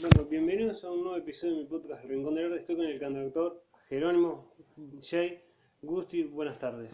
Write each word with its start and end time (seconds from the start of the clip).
Bueno, 0.00 0.24
bienvenidos 0.30 0.82
a 0.84 0.90
un 0.90 1.02
nuevo 1.02 1.18
episodio 1.18 1.56
de 1.56 1.60
mi 1.60 1.66
podcast 1.66 2.02
Rincón 2.06 2.34
del 2.34 2.46
Arte. 2.46 2.60
Estoy 2.60 2.76
con 2.76 2.86
el 2.86 2.98
cantautor 2.98 3.62
Jerónimo 3.90 4.50
Jay 5.02 5.44
Gusti. 5.82 6.22
Buenas 6.22 6.58
tardes. 6.58 6.90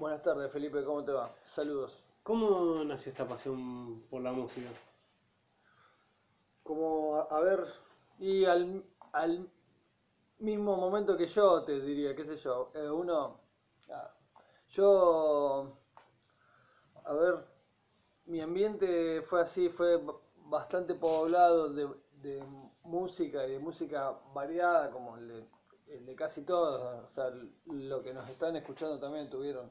Buenas 0.00 0.22
tardes, 0.22 0.50
Felipe, 0.50 0.82
¿cómo 0.84 1.04
te 1.04 1.12
va? 1.12 1.34
Saludos. 1.44 2.02
¿Cómo 2.22 2.82
nació 2.82 3.12
esta 3.12 3.28
pasión 3.28 4.04
por 4.08 4.22
la 4.22 4.32
música? 4.32 4.70
Como, 6.62 7.16
a, 7.16 7.24
a 7.24 7.40
ver, 7.40 7.66
y 8.18 8.46
al, 8.46 8.82
al 9.12 9.46
mismo 10.38 10.76
momento 10.78 11.18
que 11.18 11.26
yo, 11.26 11.62
te 11.62 11.78
diría, 11.78 12.16
qué 12.16 12.24
sé 12.24 12.38
yo, 12.38 12.70
eh, 12.74 12.88
uno, 12.88 13.38
ah, 13.90 14.14
yo, 14.70 15.76
a 17.04 17.12
ver, 17.12 17.44
mi 18.24 18.40
ambiente 18.40 19.20
fue 19.20 19.42
así, 19.42 19.68
fue 19.68 20.00
bastante 20.46 20.94
poblado 20.94 21.68
de, 21.68 21.86
de 22.24 22.42
música 22.82 23.46
y 23.46 23.52
de 23.52 23.58
música 23.58 24.18
variada, 24.34 24.90
como 24.90 25.16
el 25.16 25.28
de, 25.28 25.48
el 25.88 26.06
de 26.06 26.16
casi 26.16 26.42
todos, 26.42 27.04
o 27.04 27.08
sea, 27.08 27.30
lo 27.66 28.02
que 28.02 28.12
nos 28.12 28.28
están 28.28 28.56
escuchando 28.56 28.98
también 28.98 29.30
tuvieron 29.30 29.70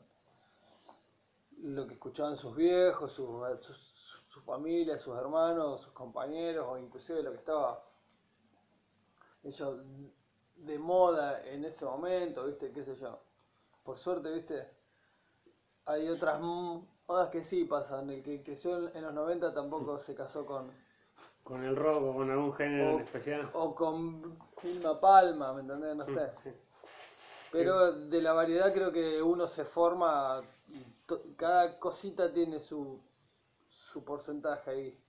lo 1.57 1.87
que 1.87 1.95
escuchaban 1.95 2.37
sus 2.37 2.55
viejos, 2.55 3.11
sus, 3.11 3.27
sus, 3.61 4.23
su 4.29 4.41
familia, 4.41 4.97
sus 4.97 5.17
hermanos, 5.17 5.81
sus 5.81 5.93
compañeros, 5.93 6.65
o 6.69 6.77
inclusive 6.77 7.23
lo 7.23 7.31
que 7.31 7.37
estaba 7.37 7.83
ellos 9.43 9.79
de 10.55 10.79
moda 10.79 11.45
en 11.45 11.65
ese 11.65 11.85
momento, 11.85 12.45
¿viste? 12.45 12.71
¿Qué 12.71 12.83
sé 12.83 12.95
yo? 12.95 13.19
Por 13.83 13.97
suerte, 13.97 14.31
¿viste? 14.31 14.69
Hay 15.85 16.07
otras 16.07 16.39
modas 16.39 17.29
que 17.29 17.43
sí 17.43 17.65
pasan. 17.65 18.09
El 18.09 18.23
que 18.23 18.41
creció 18.43 18.93
en 18.95 19.03
los 19.03 19.13
90 19.13 19.53
tampoco 19.53 19.99
se 19.99 20.15
casó 20.15 20.45
con. 20.45 20.71
¿Con 21.43 21.63
el 21.63 21.75
rock 21.75 22.03
o 22.03 22.13
con 22.15 22.29
algún 22.31 22.53
género 22.53 22.93
O, 22.93 22.97
en 22.97 22.99
especial? 23.01 23.49
o 23.51 23.75
con 23.75 24.37
Vilma 24.61 24.99
Palma, 24.99 25.53
¿me 25.53 25.61
entendés? 25.61 25.95
No 25.95 26.05
sé. 26.07 26.31
Mm, 26.33 26.37
sí. 26.43 26.49
Pero 27.51 27.91
de 27.93 28.21
la 28.21 28.33
variedad 28.33 28.73
creo 28.73 28.91
que 28.91 29.21
uno 29.21 29.47
se 29.47 29.63
forma 29.65 30.41
y 30.67 30.83
cada 31.35 31.77
cosita 31.79 32.31
tiene 32.33 32.59
su, 32.59 32.99
su 33.69 34.03
porcentaje 34.03 34.71
ahí. 34.71 34.99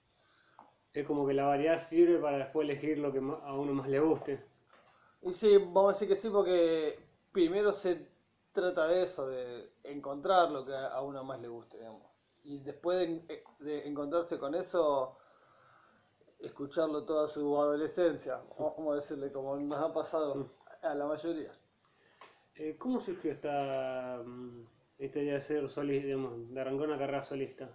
Es 0.94 1.06
como 1.06 1.26
que 1.26 1.34
la 1.34 1.44
variedad 1.44 1.78
sirve 1.78 2.18
para 2.18 2.38
después 2.38 2.64
elegir 2.66 2.96
lo 2.96 3.12
que 3.12 3.18
a 3.18 3.52
uno 3.54 3.74
más 3.74 3.86
le 3.86 4.00
guste. 4.00 4.42
Y 5.22 5.32
sí, 5.32 5.56
vamos 5.58 5.90
a 5.90 5.92
decir 5.94 6.08
que 6.08 6.16
sí, 6.16 6.28
porque 6.30 6.98
primero 7.32 7.72
se 7.72 8.06
trata 8.52 8.86
de 8.86 9.02
eso, 9.02 9.26
de 9.26 9.72
encontrar 9.82 10.50
lo 10.50 10.64
que 10.64 10.74
a 10.74 11.00
uno 11.00 11.24
más 11.24 11.40
le 11.40 11.48
guste, 11.48 11.78
digamos. 11.78 12.02
Y 12.42 12.58
después 12.58 12.98
de, 12.98 13.42
de 13.60 13.88
encontrarse 13.88 14.38
con 14.38 14.54
eso, 14.54 15.16
escucharlo 16.44 17.04
toda 17.04 17.28
su 17.28 17.56
adolescencia, 17.60 18.40
vamos 18.58 18.92
a 18.92 18.96
decirle, 18.96 19.32
como 19.32 19.56
nos 19.56 19.78
ha 19.80 19.92
pasado 19.92 20.50
a 20.82 20.94
la 20.94 21.06
mayoría. 21.06 21.52
Eh, 22.56 22.76
¿Cómo 22.78 22.98
surgió 23.00 23.32
esta, 23.32 24.22
mm, 24.24 24.66
esta 24.98 25.18
idea 25.20 25.34
de 25.34 25.40
ser 25.40 25.70
solista, 25.70 26.06
digamos, 26.06 26.52
de 26.52 26.60
arrancar 26.60 26.88
una 26.88 26.98
carrera 26.98 27.22
solista? 27.22 27.70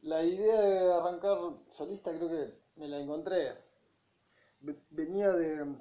La 0.00 0.22
idea 0.24 0.58
de 0.62 0.90
arrancar 0.94 1.36
solista 1.68 2.10
creo 2.16 2.30
que 2.30 2.54
me 2.76 2.88
la 2.88 2.98
encontré. 2.98 3.58
Ve- 4.60 4.82
Venía 4.90 5.32
de, 5.32 5.76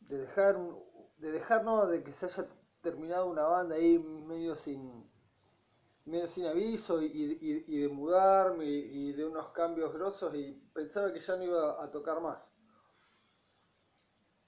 de 0.00 0.18
dejar, 0.18 0.58
de 1.18 1.32
dejar, 1.32 1.64
no, 1.64 1.86
de 1.86 2.02
que 2.02 2.12
se 2.12 2.26
haya 2.26 2.46
terminado 2.82 3.26
una 3.26 3.44
banda 3.44 3.76
ahí 3.76 3.98
medio 3.98 4.54
sin, 4.54 5.09
medio 6.04 6.26
sin 6.26 6.46
aviso 6.46 7.02
y, 7.02 7.80
de 7.80 7.88
mudarme 7.88 8.64
y, 8.66 9.12
de 9.12 9.24
unos 9.24 9.48
cambios 9.50 9.92
grosos 9.92 10.34
y 10.34 10.52
pensaba 10.72 11.12
que 11.12 11.20
ya 11.20 11.36
no 11.36 11.44
iba 11.44 11.82
a 11.82 11.90
tocar 11.90 12.20
más. 12.20 12.50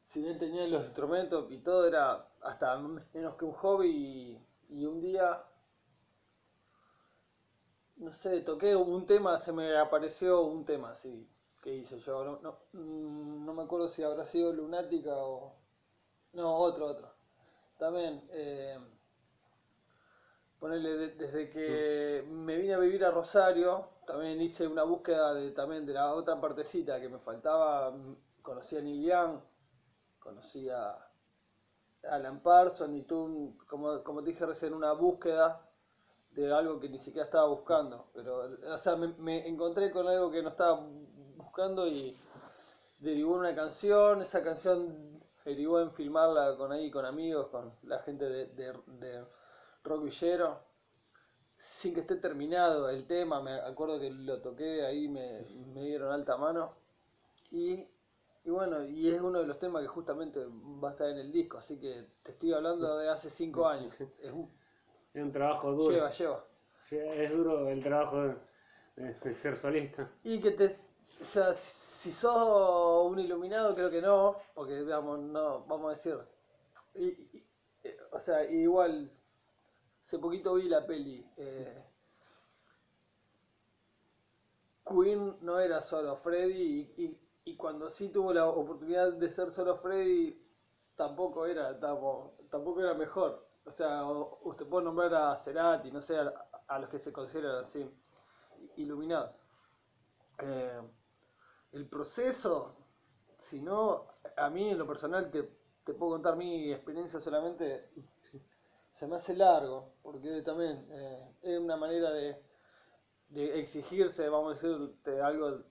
Si 0.09 0.20
bien 0.20 0.39
tenía 0.39 0.67
los 0.67 0.84
instrumentos 0.84 1.50
y 1.50 1.59
todo 1.59 1.86
era 1.86 2.28
hasta 2.42 2.77
menos 2.78 3.36
que 3.36 3.44
un 3.44 3.53
hobby 3.53 3.88
y, 3.88 4.47
y 4.81 4.87
un 4.87 5.00
día 5.00 5.44
no 7.97 8.10
sé, 8.10 8.41
toqué 8.41 8.75
un 8.75 9.06
tema, 9.06 9.38
se 9.38 9.53
me 9.53 9.78
apareció 9.78 10.43
un 10.43 10.65
tema 10.65 10.91
así 10.91 11.28
que 11.62 11.75
hice 11.75 11.98
yo. 12.00 12.25
No, 12.25 12.41
no, 12.43 12.59
mm, 12.72 13.47
no 13.47 13.54
me 13.54 13.62
acuerdo 13.62 13.88
si 13.88 14.03
habrá 14.03 14.27
sido 14.27 14.53
Lunática 14.53 15.16
o. 15.16 15.54
No, 16.32 16.56
otro, 16.56 16.87
otro. 16.87 17.15
También, 17.78 18.22
eh, 18.31 18.78
ponerle 20.62 21.09
desde 21.09 21.50
que 21.50 22.25
me 22.31 22.56
vine 22.56 22.75
a 22.75 22.78
vivir 22.78 23.05
a 23.05 23.11
Rosario, 23.11 23.84
también 24.06 24.41
hice 24.41 24.65
una 24.65 24.84
búsqueda 24.84 25.34
de, 25.34 25.50
también 25.50 25.84
de 25.84 25.93
la 25.93 26.15
otra 26.15 26.41
partecita 26.41 27.00
que 27.00 27.09
me 27.09 27.19
faltaba. 27.19 27.93
Conocí 28.43 28.77
a 28.77 28.81
Neil 28.81 29.03
Young, 29.03 29.41
conocí 30.21 30.71
a 30.71 30.97
Alan 32.09 32.45
Parsons 32.45 32.97
y 32.97 33.03
tú, 33.03 33.56
como, 33.67 34.05
como 34.05 34.22
te 34.22 34.31
dije 34.31 34.47
recién, 34.47 34.72
una 34.72 34.93
búsqueda 34.93 35.69
de 36.31 36.55
algo 36.55 36.78
que 36.78 36.89
ni 36.89 36.99
siquiera 36.99 37.25
estaba 37.25 37.49
buscando. 37.49 38.12
Pero, 38.15 38.43
o 38.72 38.78
sea, 38.78 38.95
me, 38.95 39.09
me 39.15 39.49
encontré 39.49 39.91
con 39.91 40.06
algo 40.06 40.31
que 40.31 40.45
no 40.45 40.51
estaba 40.51 40.81
buscando 41.39 41.89
y 41.89 42.17
derivó 43.01 43.34
en 43.34 43.41
una 43.41 43.55
canción. 43.56 44.22
Esa 44.22 44.45
canción 44.45 45.21
derivó 45.45 45.81
en 45.81 45.91
filmarla 45.91 46.56
con 46.56 46.71
ahí, 46.71 46.89
con 46.89 47.05
amigos, 47.05 47.49
con 47.49 47.72
la 47.83 47.99
gente 47.99 48.27
de, 48.28 48.47
de, 48.47 48.72
de 48.87 49.25
Rock 49.84 50.04
Villero. 50.04 50.60
Sin 51.56 51.94
que 51.94 52.00
esté 52.00 52.16
terminado 52.16 52.88
el 52.88 53.06
tema, 53.06 53.41
me 53.41 53.53
acuerdo 53.53 54.00
que 54.00 54.10
lo 54.10 54.41
toqué, 54.41 54.84
ahí 54.84 55.09
me, 55.09 55.43
me 55.75 55.84
dieron 55.84 56.10
alta 56.12 56.37
mano. 56.37 56.72
Y, 57.53 57.87
y 58.44 58.50
bueno, 58.50 58.82
y 58.84 59.09
es 59.10 59.21
uno 59.21 59.38
de 59.38 59.47
los 59.47 59.59
temas 59.60 59.82
que 59.82 59.88
justamente 59.88 60.41
va 60.44 60.88
a 60.88 60.92
estar 60.92 61.09
en 61.09 61.19
el 61.19 61.31
disco, 61.31 61.59
así 61.59 61.78
que 61.78 62.04
te 62.25 62.32
estoy 62.32 62.53
hablando 62.53 62.97
de 62.98 63.09
hace 63.09 63.31
cinco 63.31 63.69
años. 63.69 64.00
Es 64.00 64.32
un, 64.32 64.50
Es 65.15 65.22
un 65.22 65.31
trabajo 65.31 65.71
duro. 65.72 65.94
lleva, 65.94 66.10
lleva. 66.10 66.44
Es 66.91 67.31
duro 67.31 67.69
el 67.69 67.81
trabajo 67.82 68.34
de, 68.97 69.34
ser 69.34 69.54
solista. 69.56 70.10
Y 70.25 70.41
que 70.41 70.50
te. 70.53 70.76
O 71.21 71.25
sea, 71.25 71.54
si 71.54 72.10
sos 72.10 73.09
un 73.09 73.21
iluminado, 73.21 73.72
creo 73.76 73.91
que 73.91 74.03
no, 74.03 74.37
porque 74.54 74.75
digamos, 74.81 75.21
no, 75.21 75.65
vamos 75.66 75.87
a 75.87 75.91
decir. 75.91 76.19
y- 76.94 77.06
y- 77.06 77.47
eh, 77.84 77.97
o 78.10 78.19
sea, 78.19 78.44
igual. 78.50 79.12
Hace 80.12 80.21
poquito 80.21 80.53
vi 80.53 80.69
la 80.69 80.84
peli. 80.84 81.27
eh, 81.39 81.84
Queen 84.84 85.39
no 85.41 85.59
era 85.59 85.81
solo 85.81 86.17
Freddy, 86.17 87.19
y, 87.47 87.56
cuando 87.56 87.89
sí 87.89 88.11
tuvo 88.11 88.31
la 88.31 88.47
oportunidad 88.47 89.15
de 89.15 89.31
ser 89.31 89.51
solo 89.51 89.78
Freddy, 89.78 90.39
tampoco 90.97 91.47
era, 91.47 91.81
tampoco, 91.81 92.34
tampoco 92.51 92.81
era 92.83 92.93
mejor. 92.93 93.49
O 93.65 93.72
sea, 93.72 94.05
usted 94.05 94.67
puede 94.67 94.84
nombrar 94.84 95.15
a 95.15 95.34
Cerati, 95.39 95.91
no 95.91 96.03
sé, 96.03 96.19
a, 96.19 96.31
a 96.69 96.78
los 96.78 96.91
que 96.91 96.99
se 96.99 97.11
consideran 97.11 97.65
así, 97.65 97.91
iluminados. 98.77 99.34
Eh, 100.41 100.83
el 101.72 101.89
proceso, 101.89 102.77
si 103.39 103.62
no, 103.62 104.09
a 104.37 104.51
mí 104.51 104.69
en 104.69 104.78
lo 104.78 104.87
personal 104.87 105.31
te, 105.31 105.49
te 105.84 105.95
puedo 105.95 106.12
contar 106.12 106.37
mi 106.37 106.71
experiencia 106.71 107.19
solamente, 107.19 107.91
se 108.92 109.06
me 109.06 109.16
hace 109.16 109.34
largo, 109.34 109.92
porque 110.03 110.42
también 110.42 110.86
eh, 110.91 111.34
es 111.42 111.58
una 111.58 111.76
manera 111.76 112.12
de, 112.12 112.36
de 113.30 113.60
exigirse, 113.60 114.28
vamos 114.28 114.53
a 114.53 114.54
decirte, 114.54 115.20
algo 115.20 115.62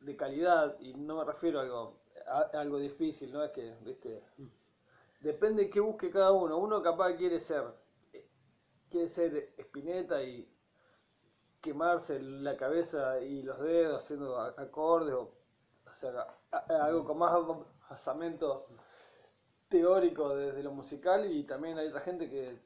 de 0.00 0.16
calidad, 0.16 0.78
y 0.80 0.94
no 0.94 1.16
me 1.16 1.24
refiero 1.24 1.60
a 1.60 1.62
algo, 1.62 2.00
a, 2.26 2.40
algo 2.58 2.78
difícil, 2.78 3.32
no 3.32 3.44
es 3.44 3.50
que, 3.52 3.74
viste, 3.82 4.22
depende 5.20 5.64
de 5.64 5.70
qué 5.70 5.80
busque 5.80 6.10
cada 6.10 6.32
uno, 6.32 6.58
uno 6.58 6.82
capaz 6.82 7.14
quiere 7.16 7.38
ser, 7.38 7.64
quiere 8.88 9.08
ser 9.08 9.52
Spinetta 9.58 10.22
y 10.22 10.48
quemarse 11.60 12.20
la 12.20 12.56
cabeza 12.56 13.20
y 13.20 13.42
los 13.42 13.60
dedos 13.60 14.02
haciendo 14.02 14.40
acordes 14.40 15.14
o, 15.14 15.34
o 15.86 15.92
sea, 15.92 16.26
algo 16.80 17.04
con 17.04 17.18
más 17.18 17.32
basamento 17.90 18.66
teórico 19.68 20.34
desde 20.34 20.62
lo 20.62 20.72
musical 20.72 21.30
y 21.30 21.44
también 21.44 21.78
hay 21.78 21.88
otra 21.88 22.00
gente 22.00 22.30
que 22.30 22.58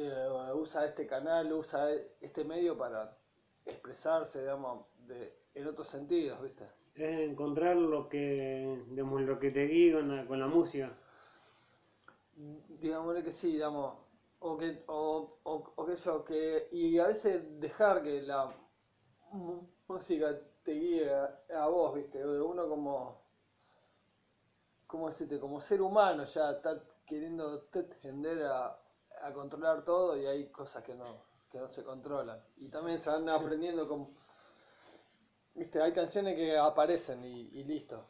eh, 0.00 0.52
usa 0.54 0.86
este 0.86 1.06
canal, 1.06 1.52
usa 1.52 1.90
este 2.20 2.44
medio 2.44 2.78
para 2.78 3.18
expresarse, 3.66 4.40
digamos, 4.40 4.86
de, 5.06 5.34
en 5.54 5.66
otros 5.66 5.88
sentidos, 5.88 6.40
¿viste? 6.40 6.64
Es 6.94 7.30
encontrar 7.30 7.76
lo 7.76 8.08
que, 8.08 8.84
digamos, 8.88 9.22
lo 9.22 9.38
que 9.40 9.50
te 9.50 9.66
guía 9.66 9.94
con 9.94 10.16
la, 10.16 10.26
con 10.26 10.38
la 10.38 10.46
música. 10.46 10.96
Digámosle 12.34 13.24
que 13.24 13.32
sí, 13.32 13.52
digamos, 13.52 13.96
o 14.38 14.56
que, 14.56 14.84
o, 14.86 15.38
o, 15.42 15.72
o 15.74 15.86
que 15.86 15.96
yo, 15.96 16.24
que, 16.24 16.68
y 16.70 16.98
a 17.00 17.08
veces 17.08 17.60
dejar 17.60 18.02
que 18.04 18.22
la 18.22 18.54
música 19.88 20.38
te 20.62 20.72
guíe 20.74 21.12
a, 21.12 21.40
a 21.56 21.66
vos, 21.66 21.94
¿viste? 21.96 22.24
Uno 22.24 22.68
como, 22.68 23.20
¿cómo 24.86 25.08
decirte? 25.08 25.40
Como 25.40 25.60
ser 25.60 25.82
humano 25.82 26.24
ya 26.24 26.52
está 26.52 26.80
queriendo 27.04 27.62
tender 28.00 28.44
a, 28.44 28.78
a 29.22 29.32
controlar 29.32 29.84
todo 29.84 30.16
y 30.16 30.26
hay 30.26 30.48
cosas 30.50 30.82
que 30.84 30.94
no, 30.94 31.22
que 31.50 31.58
no 31.58 31.68
se 31.68 31.82
controlan. 31.84 32.40
Y 32.56 32.68
también 32.68 33.00
se 33.00 33.10
van 33.10 33.28
aprendiendo 33.28 33.88
con, 33.88 34.08
Viste, 35.54 35.82
hay 35.82 35.92
canciones 35.92 36.36
que 36.36 36.56
aparecen 36.56 37.22
y, 37.22 37.50
y 37.52 37.64
listo. 37.64 38.06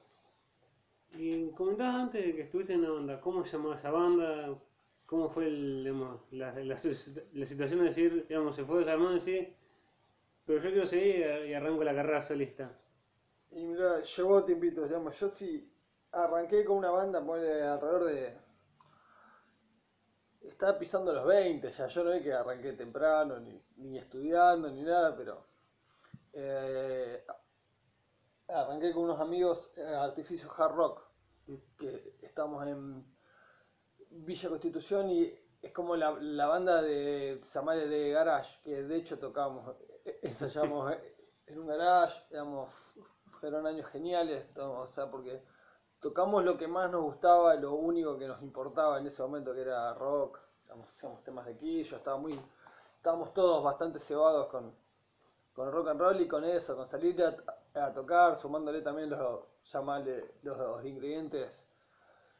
Y 1.12 1.50
comentabas 1.52 1.94
antes 1.96 2.24
de 2.24 2.34
que 2.34 2.42
estuviste 2.42 2.72
en 2.74 2.80
una 2.80 2.92
banda, 2.92 3.20
¿cómo 3.20 3.44
se 3.44 3.52
llamaba 3.56 3.74
esa 3.74 3.90
banda? 3.90 4.58
¿Cómo 5.06 5.28
fue 5.30 5.46
el, 5.46 5.84
digamos, 5.84 6.20
la, 6.30 6.52
la, 6.54 6.64
la 6.74 7.46
situación 7.46 7.80
de 7.80 7.86
decir, 7.86 8.26
digamos, 8.28 8.54
se 8.54 8.64
fue 8.64 8.78
desarmando 8.78 9.12
y 9.12 9.18
decir, 9.20 9.54
pero 10.46 10.62
yo 10.62 10.70
quiero 10.70 10.86
seguir 10.86 11.46
y 11.48 11.54
arranco 11.54 11.84
la 11.84 11.94
carrera 11.94 12.22
solista? 12.22 12.70
Y 13.50 13.64
mira, 13.64 14.02
llevó 14.02 14.44
tiempito, 14.44 14.84
digamos, 14.84 15.18
yo 15.20 15.28
sí 15.28 15.70
arranqué 16.12 16.64
con 16.64 16.78
una 16.78 16.90
banda, 16.90 17.18
alrededor 17.18 18.04
de... 18.04 18.36
Estaba 20.58 20.76
pisando 20.76 21.12
los 21.12 21.24
20, 21.24 21.70
ya 21.70 21.86
yo 21.86 22.02
no 22.02 22.12
es 22.12 22.20
que 22.20 22.32
arranqué 22.32 22.72
temprano, 22.72 23.38
ni, 23.38 23.62
ni 23.76 23.96
estudiando, 23.96 24.68
ni 24.68 24.82
nada, 24.82 25.14
pero... 25.16 25.46
eh, 26.32 27.24
arranqué 28.48 28.92
con 28.92 29.04
unos 29.04 29.20
amigos 29.20 29.70
eh, 29.76 29.84
Artificio 29.84 30.50
Hard 30.50 30.74
Rock, 30.74 31.02
que 31.76 32.16
estamos 32.22 32.66
en 32.66 33.06
Villa 34.10 34.48
Constitución 34.48 35.08
y 35.10 35.32
es 35.62 35.72
como 35.72 35.94
la, 35.94 36.10
la 36.20 36.46
banda 36.48 36.82
de 36.82 37.40
Samare 37.44 37.86
de 37.86 38.10
Garage, 38.10 38.60
que 38.64 38.82
de 38.82 38.96
hecho 38.96 39.16
tocamos, 39.16 39.76
eh, 40.04 40.18
ensayamos 40.22 40.92
en 41.46 41.58
un 41.60 41.68
garage, 41.68 42.20
digamos, 42.30 42.74
fueron 43.38 43.64
años 43.64 43.86
geniales, 43.90 44.44
o 44.56 44.88
sea, 44.88 45.08
porque 45.08 45.40
tocamos 46.00 46.44
lo 46.44 46.58
que 46.58 46.66
más 46.66 46.90
nos 46.90 47.02
gustaba, 47.02 47.54
lo 47.54 47.74
único 47.74 48.18
que 48.18 48.26
nos 48.26 48.42
importaba 48.42 48.98
en 48.98 49.06
ese 49.06 49.22
momento, 49.22 49.54
que 49.54 49.60
era 49.60 49.94
rock, 49.94 50.47
digamos, 50.68 50.88
hacíamos 50.90 51.24
temas 51.24 51.46
de 51.46 51.56
quillo, 51.56 51.96
estaba 51.96 52.18
muy, 52.18 52.38
estábamos 52.96 53.32
todos 53.32 53.64
bastante 53.64 53.98
cebados 53.98 54.48
con, 54.48 54.70
con 55.54 55.72
rock 55.72 55.88
and 55.88 56.00
roll 56.00 56.20
y 56.20 56.28
con 56.28 56.44
eso, 56.44 56.76
con 56.76 56.86
salir 56.86 57.22
a, 57.24 57.36
a 57.86 57.92
tocar, 57.94 58.36
sumándole 58.36 58.82
también 58.82 59.08
los, 59.08 59.40
llamarle, 59.72 60.32
los, 60.42 60.58
los 60.58 60.84
ingredientes 60.84 61.64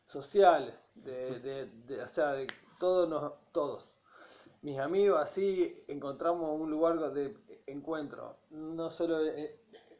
sociales, 0.06 0.74
de, 0.94 1.40
de, 1.40 1.66
de, 1.86 2.02
o 2.02 2.06
sea, 2.06 2.32
de 2.32 2.46
todos, 2.78 3.08
nos, 3.08 3.32
todos. 3.52 3.94
Mis 4.60 4.78
amigos 4.78 5.20
así 5.22 5.84
encontramos 5.88 6.60
un 6.60 6.70
lugar 6.70 6.98
de 7.12 7.34
encuentro, 7.66 8.36
no 8.50 8.90
solo 8.90 9.24
en, 9.24 9.50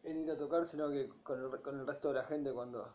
en 0.03 0.23
ir 0.25 0.31
a 0.31 0.37
tocar, 0.37 0.67
sino 0.67 0.91
que 0.91 1.09
con 1.23 1.43
el, 1.43 1.63
con 1.63 1.81
el 1.81 1.87
resto 1.87 2.09
de 2.09 2.15
la 2.15 2.25
gente 2.25 2.53
cuando, 2.53 2.95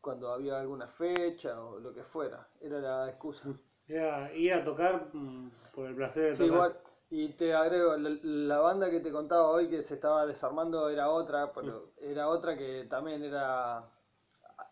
cuando 0.00 0.32
había 0.32 0.58
alguna 0.58 0.88
fecha 0.88 1.62
o 1.62 1.78
lo 1.78 1.92
que 1.94 2.02
fuera, 2.02 2.48
era 2.60 2.80
la 2.80 3.08
excusa. 3.08 3.44
Era 3.88 4.32
ir 4.34 4.52
a 4.52 4.62
tocar 4.64 5.08
mm, 5.12 5.50
por 5.74 5.86
el 5.88 5.94
placer 5.96 6.30
de 6.32 6.36
Sí, 6.36 6.44
tocar. 6.44 6.46
igual, 6.46 6.76
y 7.10 7.28
te 7.30 7.54
agrego, 7.54 7.96
la, 7.96 8.10
la 8.22 8.58
banda 8.58 8.90
que 8.90 9.00
te 9.00 9.10
contaba 9.12 9.48
hoy 9.48 9.68
que 9.68 9.82
se 9.82 9.94
estaba 9.94 10.26
desarmando 10.26 10.88
era 10.88 11.10
otra, 11.10 11.52
pero 11.52 11.92
era 12.00 12.28
otra 12.28 12.56
que 12.56 12.86
también 12.88 13.22
era, 13.22 13.84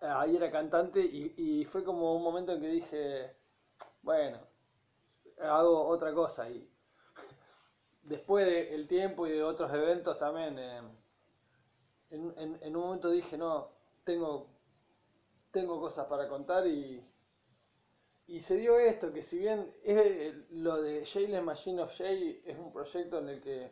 ahí 0.01 0.37
era 0.37 0.51
cantante 0.51 1.01
y, 1.05 1.35
y 1.37 1.65
fue 1.65 1.85
como 1.85 2.15
un 2.17 2.23
momento 2.23 2.53
en 2.53 2.61
que 2.61 2.69
dije, 2.69 3.37
bueno, 4.03 4.39
hago 5.41 5.87
otra 5.89 6.13
cosa 6.15 6.49
y 6.51 6.69
después 8.03 8.47
del 8.47 8.87
tiempo 8.87 9.27
y 9.27 9.33
de 9.33 9.43
otros 9.43 9.73
eventos 9.73 10.19
también, 10.19 10.59
eh, 10.59 10.83
en, 12.11 12.33
en, 12.39 12.59
en 12.63 12.77
un 12.77 12.83
momento 12.83 13.11
dije, 13.11 13.37
no, 13.37 13.69
tengo, 14.05 14.47
tengo 15.51 15.81
cosas 15.81 16.07
para 16.07 16.29
contar 16.29 16.67
y, 16.67 17.03
y 18.27 18.41
se 18.41 18.57
dio 18.57 18.79
esto, 18.79 19.13
que 19.13 19.23
si 19.23 19.39
bien 19.39 19.75
es, 19.83 20.35
lo 20.51 20.81
de 20.81 21.05
Jail's 21.05 21.43
Machine 21.43 21.83
of 21.83 21.93
Jay 21.97 22.43
es 22.45 22.59
un 22.59 22.73
proyecto 22.73 23.19
en 23.19 23.29
el 23.29 23.41
que 23.41 23.71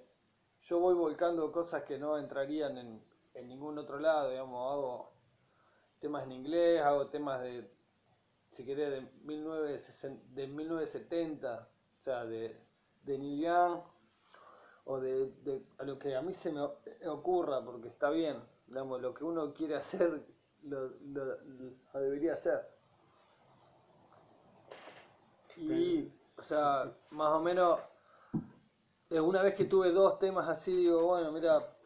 yo 0.62 0.78
voy 0.78 0.94
volcando 0.94 1.50
cosas 1.50 1.84
que 1.84 1.98
no 1.98 2.18
entrarían 2.18 2.76
en, 2.76 3.02
en 3.34 3.48
ningún 3.48 3.78
otro 3.78 3.98
lado, 3.98 4.30
digamos, 4.30 4.72
hago 4.72 5.12
temas 6.00 6.24
en 6.24 6.32
inglés, 6.32 6.82
hago 6.82 7.08
temas 7.08 7.42
de, 7.42 7.70
si 8.50 8.64
querés, 8.64 8.90
de, 8.90 9.00
1960, 9.24 10.22
de 10.34 10.46
1970, 10.46 11.68
o 11.98 12.02
sea, 12.02 12.24
de, 12.26 12.54
de 13.04 13.18
Neil 13.18 13.40
Young, 13.40 13.80
o 14.84 15.00
de, 15.00 15.30
de 15.44 15.62
a 15.78 15.84
lo 15.84 15.98
que 15.98 16.14
a 16.14 16.22
mí 16.22 16.34
se 16.34 16.52
me 16.52 16.60
ocurra, 17.08 17.64
porque 17.64 17.88
está 17.88 18.10
bien, 18.10 18.36
digamos, 18.66 19.00
lo 19.00 19.14
que 19.14 19.24
uno 19.24 19.54
quiere 19.54 19.76
hacer, 19.76 20.22
lo, 20.62 20.88
lo 21.00 21.38
debería 21.94 22.34
hacer. 22.34 22.81
Y, 25.70 26.12
o 26.38 26.42
sea, 26.42 26.92
más 27.10 27.32
o 27.32 27.40
menos, 27.40 27.80
eh, 29.10 29.20
una 29.20 29.42
vez 29.42 29.54
que 29.54 29.64
tuve 29.66 29.92
dos 29.92 30.18
temas 30.18 30.48
así, 30.48 30.74
digo, 30.74 31.04
bueno, 31.06 31.30
mira, 31.32 31.76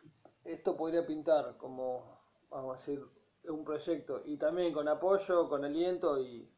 esto 0.45 0.77
podría 0.77 1.07
pintar 1.07 1.57
como, 1.57 2.19
vamos 2.51 2.77
a 2.77 2.79
decir, 2.79 3.05
un 3.45 3.65
proyecto. 3.65 4.23
Y 4.25 4.37
también 4.37 4.73
con 4.73 4.89
apoyo, 4.89 5.49
con 5.49 5.65
aliento 5.65 6.19
y 6.21 6.49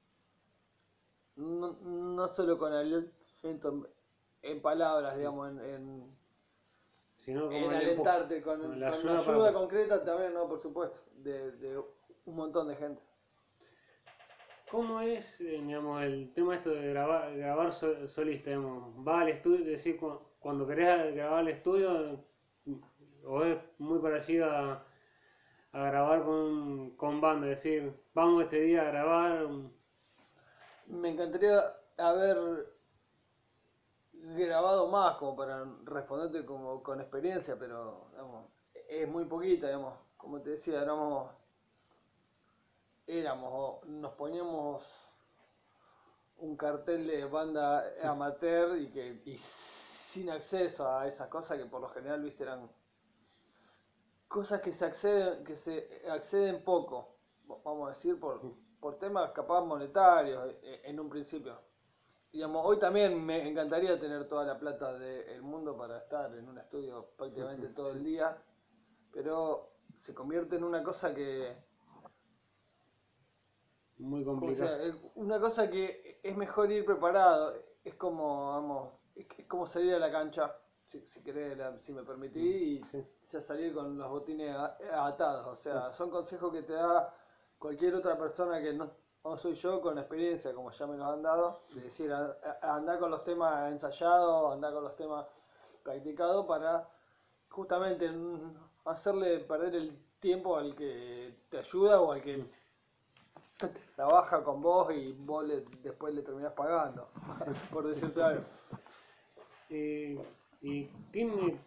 no, 1.36 1.72
no 1.82 2.28
solo 2.28 2.58
con 2.58 2.72
aliento 2.72 3.10
en 4.42 4.62
palabras, 4.62 5.16
digamos, 5.16 5.48
en, 5.50 5.60
en, 5.60 6.18
Sino 7.16 7.44
como 7.46 7.56
en 7.56 7.74
alentarte, 7.74 8.42
con, 8.42 8.80
la 8.80 8.88
ayuda, 8.88 9.18
ayuda 9.18 9.36
para- 9.38 9.52
concreta 9.52 10.04
también, 10.04 10.34
¿no? 10.34 10.48
Por 10.48 10.60
supuesto, 10.60 10.98
de, 11.16 11.52
de 11.52 11.78
un 11.78 12.36
montón 12.36 12.68
de 12.68 12.76
gente. 12.76 13.02
¿Cómo 14.70 15.00
es, 15.00 15.40
eh, 15.40 15.60
digamos, 15.62 16.02
el 16.02 16.32
tema 16.34 16.54
esto 16.56 16.70
de 16.70 16.88
grabar, 16.90 17.36
grabar 17.36 17.72
so- 17.72 18.06
solista, 18.06 18.50
digamos? 18.50 18.94
¿Va 19.06 19.22
al 19.22 19.28
estudio, 19.30 19.60
es 19.60 19.66
decir, 19.66 19.98
cu- 19.98 20.20
cuando 20.40 20.66
querés 20.66 21.14
grabar 21.14 21.40
al 21.40 21.48
estudio, 21.48 22.20
o 23.24 23.44
es 23.44 23.58
muy 23.78 23.98
parecido 24.00 24.46
a, 24.50 24.84
a 25.72 25.80
grabar 25.90 26.24
con, 26.24 26.90
con 26.96 27.20
banda, 27.20 27.48
es 27.50 27.62
decir, 27.62 27.92
vamos 28.14 28.44
este 28.44 28.60
día 28.62 28.82
a 28.82 28.90
grabar, 28.92 29.48
Me 30.88 31.10
encantaría 31.10 31.62
haber 31.98 32.36
grabado 34.36 34.88
más 34.88 35.16
como 35.16 35.36
para 35.36 35.64
responderte 35.84 36.44
como 36.44 36.82
con 36.82 37.00
experiencia, 37.00 37.56
pero 37.58 38.06
es 38.88 39.08
muy 39.08 39.24
poquita, 39.24 39.66
digamos. 39.68 39.94
Como 40.16 40.40
te 40.42 40.50
decía, 40.50 40.82
éramos, 40.82 41.30
éramos, 43.08 43.50
o 43.52 43.80
nos 43.86 44.12
poníamos 44.12 44.84
un 46.38 46.56
cartel 46.56 47.06
de 47.06 47.24
banda 47.24 47.84
amateur 48.04 48.78
y 48.78 48.90
que 48.90 49.22
y 49.24 49.36
sin 49.38 50.30
acceso 50.30 50.88
a 50.88 51.08
esas 51.08 51.28
cosas 51.28 51.58
que 51.58 51.64
por 51.64 51.80
lo 51.80 51.88
general 51.88 52.22
viste 52.22 52.44
eran 52.44 52.70
cosas 54.28 54.60
que 54.60 54.72
se 54.72 54.84
acceden, 54.84 55.42
que 55.42 55.56
se 55.56 56.02
acceden 56.08 56.62
poco, 56.62 57.16
vamos 57.64 57.88
a 57.88 57.90
decir, 57.94 58.20
por, 58.20 58.40
por 58.78 58.98
temas 58.98 59.32
capaz 59.32 59.62
monetarios 59.64 60.54
eh, 60.62 60.82
en 60.84 61.00
un 61.00 61.08
principio. 61.08 61.58
Digamos, 62.30 62.64
hoy 62.64 62.78
también 62.78 63.24
me 63.24 63.48
encantaría 63.48 63.98
tener 63.98 64.28
toda 64.28 64.44
la 64.44 64.58
plata 64.58 64.92
del 64.98 65.40
mundo 65.42 65.76
para 65.76 65.98
estar 65.98 66.32
en 66.34 66.46
un 66.46 66.58
estudio 66.58 67.08
prácticamente 67.16 67.68
todo 67.74 67.90
el 67.92 68.04
día, 68.04 68.36
pero 69.10 69.72
se 69.98 70.14
convierte 70.14 70.56
en 70.56 70.64
una 70.64 70.82
cosa 70.82 71.14
que, 71.14 71.56
muy 73.98 74.24
¿cómo 74.24 74.40
se 74.40 74.46
complicado. 74.46 74.76
Es 74.82 74.94
una 75.14 75.40
cosa 75.40 75.68
que 75.70 76.20
es 76.22 76.36
mejor 76.36 76.70
ir 76.70 76.84
preparado, 76.84 77.54
es 77.84 77.94
como, 77.94 78.52
vamos, 78.52 78.88
es 79.14 79.46
como 79.46 79.66
salir 79.66 79.94
a 79.94 79.98
la 79.98 80.10
cancha, 80.10 80.54
si, 80.84 81.00
si 81.06 81.22
querés, 81.22 81.56
la- 81.56 81.78
si 81.80 81.92
me 81.92 82.02
permitís, 82.02 82.80
y 82.80 82.84
Sí. 82.90 83.04
ya 83.28 83.40
salir 83.40 83.74
con 83.74 83.98
los 83.98 84.08
botines 84.08 84.54
a- 84.56 84.76
atados, 85.06 85.46
o 85.46 85.56
sea, 85.56 85.92
son 85.92 86.10
consejos 86.10 86.52
que 86.52 86.62
te 86.62 86.72
da 86.74 87.12
cualquier 87.58 87.94
otra 87.96 88.16
persona 88.16 88.60
que 88.62 88.72
no, 88.72 88.90
no 89.24 89.36
soy 89.36 89.54
yo 89.54 89.80
con 89.80 89.98
experiencia, 89.98 90.54
como 90.54 90.70
ya 90.70 90.86
me 90.86 90.96
los 90.96 91.06
han 91.06 91.22
dado, 91.22 91.62
de 91.74 91.82
decir, 91.82 92.12
andar 92.62 92.98
con 92.98 93.10
los 93.10 93.24
temas 93.24 93.70
ensayados, 93.72 94.52
andar 94.52 94.72
con 94.72 94.84
los 94.84 94.96
temas 94.96 95.26
practicados 95.82 96.46
para 96.46 96.88
justamente 97.50 98.10
mm, 98.10 98.54
hacerle 98.84 99.40
perder 99.40 99.74
el 99.74 99.98
tiempo 100.20 100.56
al 100.56 100.74
que 100.74 101.34
te 101.50 101.58
ayuda 101.58 102.00
o 102.00 102.12
al 102.12 102.22
que 102.22 102.44
trabaja 103.96 104.42
con 104.44 104.60
vos 104.62 104.92
y 104.92 105.12
vos 105.12 105.44
le- 105.44 105.64
después 105.82 106.14
le 106.14 106.22
terminás 106.22 106.52
pagando, 106.52 107.08
por 107.72 107.86
decirte 107.86 108.22
algo. 108.22 108.44
Eh, 109.70 110.20
y 110.62 110.84
tiene, 111.10 111.58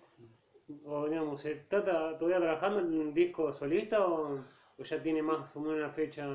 o 0.86 1.08
digamos, 1.08 1.42
¿se 1.42 1.52
está 1.54 1.84
todavía 1.84 2.40
trabajando 2.40 2.80
en 2.80 3.02
el 3.02 3.14
disco 3.14 3.52
solista 3.54 4.06
o, 4.06 4.40
o 4.78 4.84
ya 4.84 5.02
tiene 5.04 5.22
más 5.22 5.56
o 5.56 5.60
menos 5.60 5.78
una 5.78 5.90
fecha? 5.92 6.26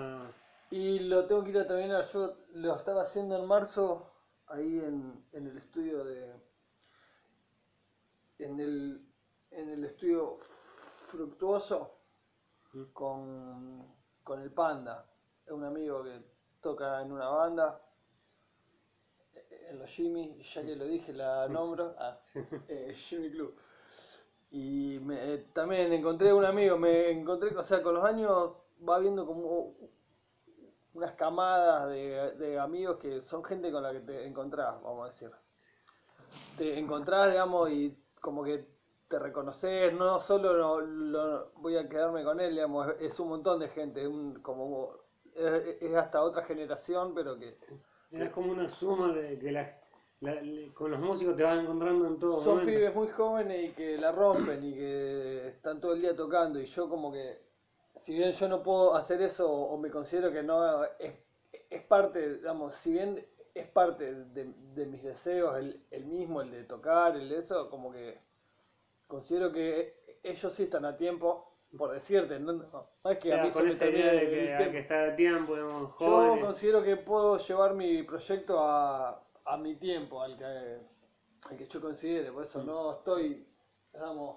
Y 0.71 0.99
lo 1.01 1.27
tengo 1.27 1.45
que 1.45 1.51
ir 1.51 1.59
a 1.59 1.67
terminar, 1.67 2.05
yo 2.13 2.35
lo 2.55 2.75
estaba 2.77 3.03
haciendo 3.03 3.39
en 3.39 3.47
marzo, 3.47 4.11
ahí 4.49 4.79
en, 4.79 5.25
en 5.33 5.47
el 5.47 5.57
estudio 5.59 6.05
de... 6.05 6.35
En 8.39 8.61
el, 8.61 9.01
en 9.51 9.71
el 9.71 9.85
estudio 9.85 10.39
Fructuoso 11.09 11.93
Mm. 12.73 12.93
con, 12.93 13.87
con 14.23 14.43
el 14.43 14.51
Panda, 14.53 15.07
un 15.49 15.65
amigo 15.65 16.03
que 16.05 16.21
toca 16.61 17.03
en 17.03 17.12
una 17.12 17.29
banda, 17.29 17.81
en 19.69 19.79
los 19.79 19.91
Jimmy, 19.91 20.37
ya 20.43 20.62
que 20.65 20.76
lo 20.76 20.85
dije, 20.85 21.12
la 21.12 21.49
nombro, 21.49 21.95
ah, 21.99 22.19
eh, 22.69 22.93
Jimmy 22.95 23.31
Club. 23.31 23.55
Y 24.50 25.00
me- 25.03 25.35
eh, 25.35 25.47
también 25.53 25.93
encontré 25.93 26.33
un 26.33 26.45
amigo, 26.45 26.79
me 26.79 27.11
encontré, 27.11 27.57
o 27.57 27.62
sea, 27.62 27.83
con 27.83 27.95
los 27.95 28.05
años 28.05 28.53
va 28.88 28.99
viendo 28.99 29.26
como 29.26 29.75
unas 30.95 31.12
camadas 31.15 31.88
de, 31.91 32.33
de 32.38 32.59
amigos 32.59 32.97
que 32.99 33.23
son 33.23 33.45
gente 33.45 33.71
con 33.71 33.83
la 33.83 33.93
que 33.93 34.00
te 34.00 34.26
encontrás, 34.26 34.81
vamos 34.83 35.05
a 35.09 35.12
decir. 35.12 35.31
Te 36.57 36.79
encontrás, 36.79 37.31
digamos, 37.31 37.71
y 37.71 37.97
como 38.21 38.43
que 38.43 38.67
te 39.09 39.19
reconoces, 39.19 39.93
no 39.93 40.19
solo 40.21 40.53
lo, 40.55 40.81
lo- 40.81 41.50
voy 41.57 41.76
a 41.76 41.88
quedarme 41.88 42.25
con 42.25 42.41
él, 42.41 42.53
digamos, 42.53 42.88
es, 43.00 43.19
un 43.21 43.29
montón 43.29 43.61
de 43.61 43.69
gente, 43.69 44.07
un- 44.09 44.41
como 44.43 44.91
es, 45.37 45.83
es 45.83 45.95
hasta 45.95 46.23
otra 46.23 46.43
generación, 46.45 47.14
pero 47.14 47.38
que 47.38 47.57
Es 48.11 48.31
como 48.31 48.52
una 48.52 48.69
suma 48.69 49.12
de 49.12 49.38
que 49.38 49.52
la, 49.52 49.81
con 50.75 50.90
los 50.90 51.00
músicos 51.00 51.37
te 51.37 51.43
vas 51.43 51.59
encontrando 51.61 52.07
en 52.07 52.19
todo 52.19 52.43
son 52.43 52.61
momento. 52.61 52.66
pibes 52.66 52.95
muy 52.95 53.09
jóvenes 53.09 53.71
y 53.71 53.73
que 53.75 53.99
la 53.99 54.12
rompen 54.12 54.64
y 54.64 54.75
que 54.75 55.49
están 55.49 55.81
todo 55.81 55.95
el 55.95 56.00
día 56.00 56.16
tocando 56.16 56.59
y 56.61 56.66
yo 56.66 56.88
como 56.88 57.12
que 57.12 57.43
si 57.97 58.14
bien 58.14 58.33
yo 58.33 58.49
no 58.49 58.62
puedo 58.62 58.95
hacer 58.95 59.23
eso 59.23 59.50
o 59.50 59.76
me 59.78 59.90
considero 59.90 60.33
que 60.33 60.43
no 60.43 60.85
es, 60.99 61.14
es 61.71 61.83
parte, 61.85 62.37
digamos, 62.37 62.75
si 62.75 62.93
bien 62.93 63.26
es 63.55 63.69
parte 63.69 64.14
de, 64.14 64.52
de 64.75 64.87
mis 64.87 65.02
deseos 65.02 65.57
el, 65.57 65.81
el 65.90 66.05
mismo, 66.07 66.40
el 66.43 66.50
de 66.50 66.64
tocar, 66.64 67.16
el 67.16 67.28
de 67.28 67.38
eso, 67.38 67.69
como 67.71 67.93
que 67.93 68.19
considero 69.07 69.52
que 69.52 70.19
ellos 70.23 70.52
sí 70.52 70.64
están 70.64 70.85
a 70.85 70.97
tiempo, 70.97 71.56
por 71.77 71.93
decirte, 71.93 72.39
no, 72.39 72.53
no- 72.53 72.87
no 73.05 73.11
es 73.11 73.19
que 73.19 73.33
a 73.33 73.37
Ya, 73.37 73.43
mí 73.45 73.51
se 73.51 73.57
con 73.59 73.65
me 73.65 73.71
esa 73.71 73.87
idea 73.87 74.13
de 74.13 74.31
que 74.31 74.37
hay 74.57 74.57
tiempo. 74.57 74.73
que 74.73 74.79
estar 74.79 75.09
a 75.11 75.17
tiempo, 75.17 75.55
digamos, 75.55 75.91
Yo 76.01 76.39
considero 76.41 76.83
que 76.83 76.97
puedo 76.97 77.39
llevar 77.39 77.75
mi 77.75 78.03
proyecto 78.03 78.61
a, 78.61 79.23
a 79.45 79.57
mi 79.57 79.77
tiempo, 79.77 80.23
al 80.23 80.37
que, 80.37 80.45
al 80.45 81.57
que 81.57 81.67
yo 81.67 81.81
considere, 81.81 82.33
por 82.33 82.45
eso 82.45 82.63
no 82.63 82.93
estoy, 82.93 83.47
digamos, 83.93 84.37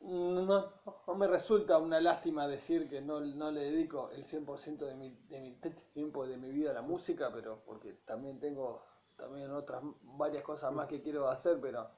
no, 0.00 0.72
no 1.06 1.14
me 1.14 1.26
resulta 1.26 1.78
una 1.78 2.00
lástima 2.00 2.46
decir 2.46 2.88
que 2.88 3.00
no, 3.00 3.20
no 3.20 3.50
le 3.50 3.60
dedico 3.70 4.10
el 4.10 4.24
100% 4.24 4.86
de 4.86 4.94
mi, 4.94 5.10
de 5.28 5.40
mi 5.40 5.52
tiempo 5.92 6.26
de 6.26 6.36
mi 6.36 6.50
vida 6.50 6.70
a 6.70 6.74
la 6.74 6.82
música, 6.82 7.30
pero 7.32 7.62
porque 7.66 7.94
también 8.04 8.38
tengo 8.40 8.82
también 9.16 9.50
otras 9.50 9.82
varias 10.02 10.44
cosas 10.44 10.72
más 10.72 10.86
que 10.86 11.02
quiero 11.02 11.28
hacer, 11.28 11.58
pero 11.60 11.88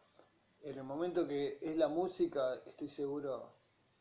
en 0.62 0.78
el 0.78 0.84
momento 0.84 1.26
que 1.28 1.58
es 1.60 1.76
la 1.76 1.88
música, 1.88 2.54
estoy 2.66 2.88
seguro, 2.88 3.52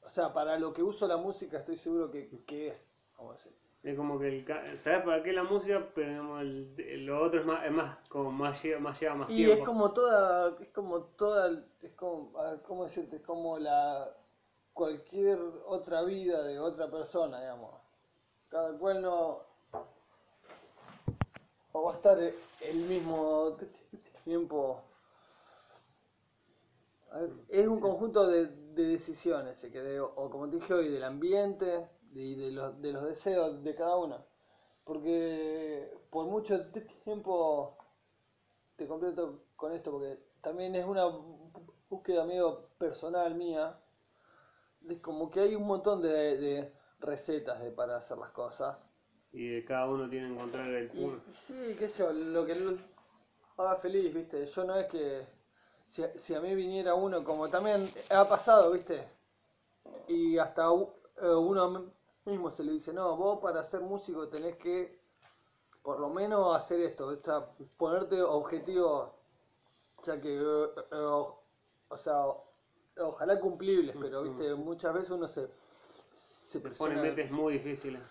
o 0.09 0.11
sea, 0.11 0.33
para 0.33 0.57
lo 0.57 0.73
que 0.73 0.81
uso 0.81 1.07
la 1.07 1.17
música, 1.17 1.59
estoy 1.59 1.77
seguro 1.77 2.09
que, 2.09 2.27
que 2.45 2.69
es, 2.69 2.89
vamos 3.15 3.35
a 3.35 3.37
decir. 3.37 3.53
Es 3.83 3.95
como 3.95 4.19
que 4.19 4.27
el, 4.27 4.77
sabes 4.77 5.03
para 5.03 5.21
qué 5.23 5.31
la 5.31 5.43
música, 5.43 5.87
pero 5.93 6.09
digamos, 6.09 6.41
el- 6.41 6.75
el- 6.79 7.05
lo 7.05 7.23
otro 7.23 7.39
es 7.41 7.45
más, 7.45 7.65
es 7.65 7.71
más 7.71 7.97
como 8.09 8.31
más 8.31 8.61
lleva, 8.63 8.79
más 8.79 8.99
lleva 8.99 9.15
más 9.15 9.29
Y 9.29 9.35
tiempo. 9.35 9.53
es 9.61 9.65
como 9.65 9.91
toda, 9.93 10.57
es 10.59 10.67
como 10.69 11.01
toda, 11.03 11.63
es 11.81 11.93
como, 11.93 12.33
¿cómo 12.67 12.83
decirte? 12.85 13.17
Es 13.17 13.21
como 13.21 13.59
la 13.59 14.11
cualquier 14.73 15.39
otra 15.67 16.01
vida 16.01 16.41
de 16.43 16.59
otra 16.59 16.89
persona, 16.89 17.39
digamos. 17.39 17.75
Cada 18.49 18.77
cual 18.77 19.01
no, 19.03 19.43
no 21.73 21.83
va 21.83 21.93
a 21.93 21.95
estar 21.95 22.19
el 22.19 22.75
mismo 22.79 23.55
tiempo. 24.25 24.81
Es 27.47 27.67
un 27.67 27.75
Sí. 27.77 27.81
conjunto 27.81 28.27
de, 28.27 28.47
de 28.81 28.87
decisiones, 28.87 29.59
que 29.61 29.81
de- 29.81 29.99
o 30.01 30.29
como 30.29 30.49
te 30.49 30.57
dije 30.57 30.73
hoy, 30.73 30.89
del 30.89 31.03
ambiente 31.03 31.87
y 32.11 32.35
de, 32.35 32.51
los, 32.51 32.81
de 32.81 32.93
los 32.93 33.03
deseos 33.03 33.63
de 33.63 33.75
cada 33.75 33.97
uno. 33.97 34.25
Porque 34.83 35.93
por 36.09 36.25
mucho 36.25 36.71
tiempo 37.03 37.77
te 38.75 38.87
completo 38.87 39.43
con 39.55 39.71
esto 39.73 39.91
porque 39.91 40.17
también 40.41 40.73
es 40.75 40.85
una 40.85 41.05
búsqueda 41.89 42.25
medio 42.25 42.69
personal 42.77 43.35
mía. 43.35 43.77
Es 44.87 44.99
como 45.01 45.29
que 45.29 45.41
hay 45.41 45.55
un 45.55 45.67
montón 45.67 46.01
de, 46.01 46.37
de 46.37 46.73
recetas 46.99 47.61
de, 47.61 47.71
para 47.71 47.97
hacer 47.97 48.17
las 48.17 48.31
cosas. 48.31 48.81
Y 49.31 49.47
de 49.47 49.63
cada 49.65 49.87
uno 49.87 50.09
tiene 50.09 50.27
que 50.29 50.33
encontrar 50.33 50.69
el 50.69 50.89
punto. 50.89 51.21
sí, 51.45 51.75
qué 51.77 51.87
sé 51.89 51.99
yo, 51.99 52.11
lo 52.11 52.45
que 52.45 52.55
lo 52.55 52.77
haga 53.57 53.75
feliz, 53.75 54.11
viste. 54.13 54.45
Yo 54.47 54.63
no 54.63 54.75
es 54.75 54.87
que 54.87 55.27
si, 55.89 56.03
si 56.17 56.35
a 56.35 56.39
mí 56.39 56.55
viniera 56.55 56.93
uno, 56.93 57.23
como 57.23 57.49
también 57.49 57.91
ha 58.09 58.25
pasado, 58.27 58.71
viste. 58.71 59.07
Y 60.07 60.37
hasta 60.37 60.63
eh, 60.65 61.27
uno 61.27 61.91
mismo 62.25 62.51
se 62.51 62.63
le 62.63 62.73
dice, 62.73 62.93
no, 62.93 63.15
vos 63.17 63.39
para 63.39 63.63
ser 63.63 63.81
músico 63.81 64.27
tenés 64.27 64.55
que 64.57 64.99
por 65.81 65.99
lo 65.99 66.09
menos 66.09 66.55
hacer 66.55 66.79
esto, 66.81 67.07
o 67.07 67.15
sea, 67.15 67.45
ponerte 67.77 68.21
objetivos, 68.21 69.09
ya 70.03 70.19
que, 70.21 70.37
eh, 70.37 70.67
eh, 70.91 70.95
o, 70.95 71.41
o 71.89 71.97
sea, 71.97 72.25
ojalá 72.97 73.39
cumplibles, 73.39 73.95
pero 73.99 74.23
viste, 74.23 74.53
Ujú. 74.53 74.63
muchas 74.63 74.93
veces 74.93 75.09
uno 75.09 75.27
se, 75.27 75.47
se 76.13 76.59
Se 76.59 76.69
pone 76.69 77.01
metes 77.01 77.31
muy 77.31 77.53
difíciles. 77.53 78.01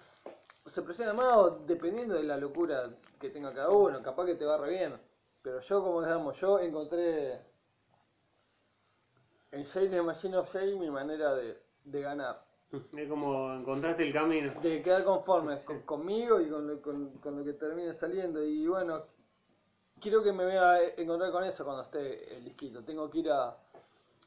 se 0.67 0.83
presiona 0.83 1.13
más 1.13 1.37
o 1.37 1.51
dependiendo 1.67 2.15
de 2.15 2.25
la 2.25 2.37
locura 2.37 2.91
que 3.21 3.31
tenga 3.31 3.55
cada 3.55 3.71
uno, 3.71 4.03
capaz 4.03 4.27
que 4.27 4.35
te 4.35 4.45
va 4.45 4.57
re 4.57 4.71
bien. 4.71 5.01
Pero 5.43 5.61
yo, 5.61 5.83
como 5.83 6.03
digamos, 6.03 6.39
yo 6.41 6.59
encontré 6.59 7.41
en 9.53 9.65
Shane 9.65 10.03
Machine 10.03 10.37
of 10.37 10.53
Shane 10.53 10.77
mi 10.77 10.91
manera 10.91 11.35
de, 11.35 11.61
de 11.85 12.01
ganar. 12.01 12.45
Es 12.95 13.09
como 13.09 13.55
encontraste 13.55 14.07
el 14.07 14.13
camino. 14.13 14.53
de 14.61 14.83
quedar 14.83 15.03
conforme 15.05 15.59
Sí. 15.59 15.67
con- 15.67 15.83
conmigo 15.83 16.39
y 16.41 16.51
con 16.51 16.67
lo, 16.67 16.83
con, 16.83 17.11
con 17.19 17.39
lo 17.39 17.45
que 17.45 17.55
termine 17.55 17.95
saliendo. 17.95 18.45
Y 18.45 18.67
bueno, 18.67 19.05
quiero 20.01 20.23
que 20.23 20.33
me 20.33 20.45
voy 20.45 20.57
a 20.57 20.83
encontrar 20.97 21.33
con 21.33 21.45
eso 21.45 21.65
cuando 21.65 21.83
esté 21.83 22.37
el 22.37 22.45
disquito. 22.45 22.85
Tengo 22.85 23.09
que 23.09 23.21
ir 23.21 23.31
a 23.31 23.57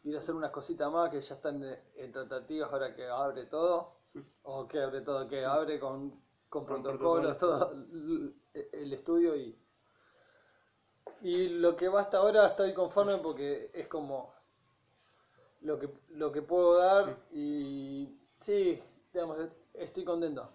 ir 0.03 0.15
a 0.15 0.19
hacer 0.19 0.33
unas 0.33 0.49
cositas 0.49 0.91
más 0.91 1.11
que 1.11 1.21
ya 1.21 1.35
están 1.35 1.63
en, 1.95 2.11
tratativas 2.11 2.71
ahora 2.73 2.95
que 2.95 3.05
abre 3.05 3.45
todo. 3.45 3.99
O 4.43 4.67
que 4.67 4.81
abre 4.81 5.01
todo, 5.01 5.27
que 5.27 5.45
abre 5.45 5.79
con, 5.79 6.09
con 6.49 6.65
Con 6.65 6.81
protocolos, 6.83 7.37
todo 7.37 7.71
el 8.53 8.93
estudio 8.93 9.35
y. 9.35 9.55
Y 11.21 11.49
lo 11.49 11.75
que 11.75 11.87
va 11.87 12.01
hasta 12.01 12.17
ahora 12.17 12.47
estoy 12.47 12.73
conforme 12.73 13.17
porque 13.19 13.69
es 13.73 13.87
como 13.87 14.33
lo 15.61 15.79
que, 15.79 15.89
lo 16.09 16.31
que 16.31 16.41
puedo 16.41 16.77
dar 16.77 17.17
y 17.31 18.09
sí, 18.41 18.79
digamos, 19.13 19.37
estoy 19.73 20.03
contento. 20.03 20.49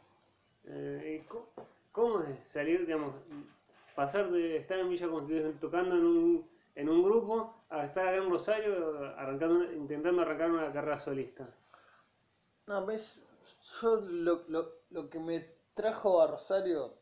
Eh, 0.64 1.20
¿y 1.22 1.26
co- 1.28 1.48
¿Cómo 1.92 2.22
es 2.22 2.46
salir, 2.46 2.86
digamos, 2.86 3.14
pasar 3.94 4.30
de 4.30 4.56
estar 4.58 4.78
en 4.78 4.90
Villa 4.90 5.08
Constitución 5.08 5.58
tocando 5.60 5.94
en 5.96 6.04
un, 6.04 6.50
en 6.74 6.88
un 6.88 7.02
grupo 7.04 7.54
a 7.70 7.84
estar 7.86 8.06
acá 8.08 8.16
en 8.18 8.30
Rosario 8.30 8.98
arrancando, 9.16 9.72
intentando 9.72 10.22
arrancar 10.22 10.50
una 10.50 10.72
carrera 10.72 10.98
solista? 10.98 11.48
No, 12.66 12.84
ves, 12.84 13.18
yo 13.80 13.96
lo, 13.96 14.44
lo, 14.48 14.72
lo 14.90 15.08
que 15.08 15.18
me 15.18 15.40
trajo 15.74 16.20
a 16.20 16.26
Rosario, 16.26 16.94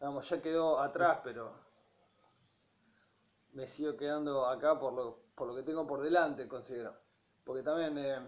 vamos, 0.00 0.28
ya 0.28 0.42
quedó 0.42 0.78
atrás, 0.80 1.20
pero 1.24 1.52
me 3.52 3.66
sigo 3.66 3.96
quedando 3.96 4.46
acá 4.46 4.78
por 4.78 4.92
lo, 4.94 5.18
por 5.34 5.48
lo 5.48 5.54
que 5.54 5.62
tengo 5.62 5.86
por 5.86 6.02
delante, 6.02 6.48
considero. 6.48 6.94
Porque 7.44 7.62
también, 7.62 7.98
eh, 7.98 8.20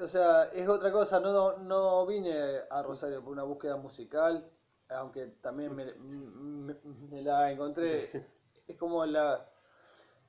o 0.00 0.08
sea, 0.08 0.44
es 0.44 0.68
otra 0.68 0.90
cosa, 0.90 1.20
no, 1.20 1.58
no 1.58 2.06
vine 2.06 2.60
a 2.70 2.82
Rosario 2.82 3.22
por 3.22 3.32
una 3.32 3.42
búsqueda 3.42 3.76
musical, 3.76 4.50
aunque 4.88 5.26
también 5.42 5.74
me, 5.74 5.84
me- 5.94 6.74
me 7.10 7.22
la 7.22 7.50
encontré, 7.52 8.06
Sí. 8.06 8.22
es 8.66 8.76
como 8.78 9.04
la, 9.04 9.46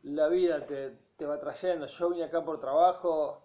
la 0.03 0.27
vida 0.27 0.65
te, 0.65 0.97
te 1.17 1.25
va 1.25 1.39
trayendo. 1.39 1.87
Yo 1.87 2.09
vine 2.09 2.25
acá 2.25 2.43
por 2.43 2.59
trabajo, 2.59 3.43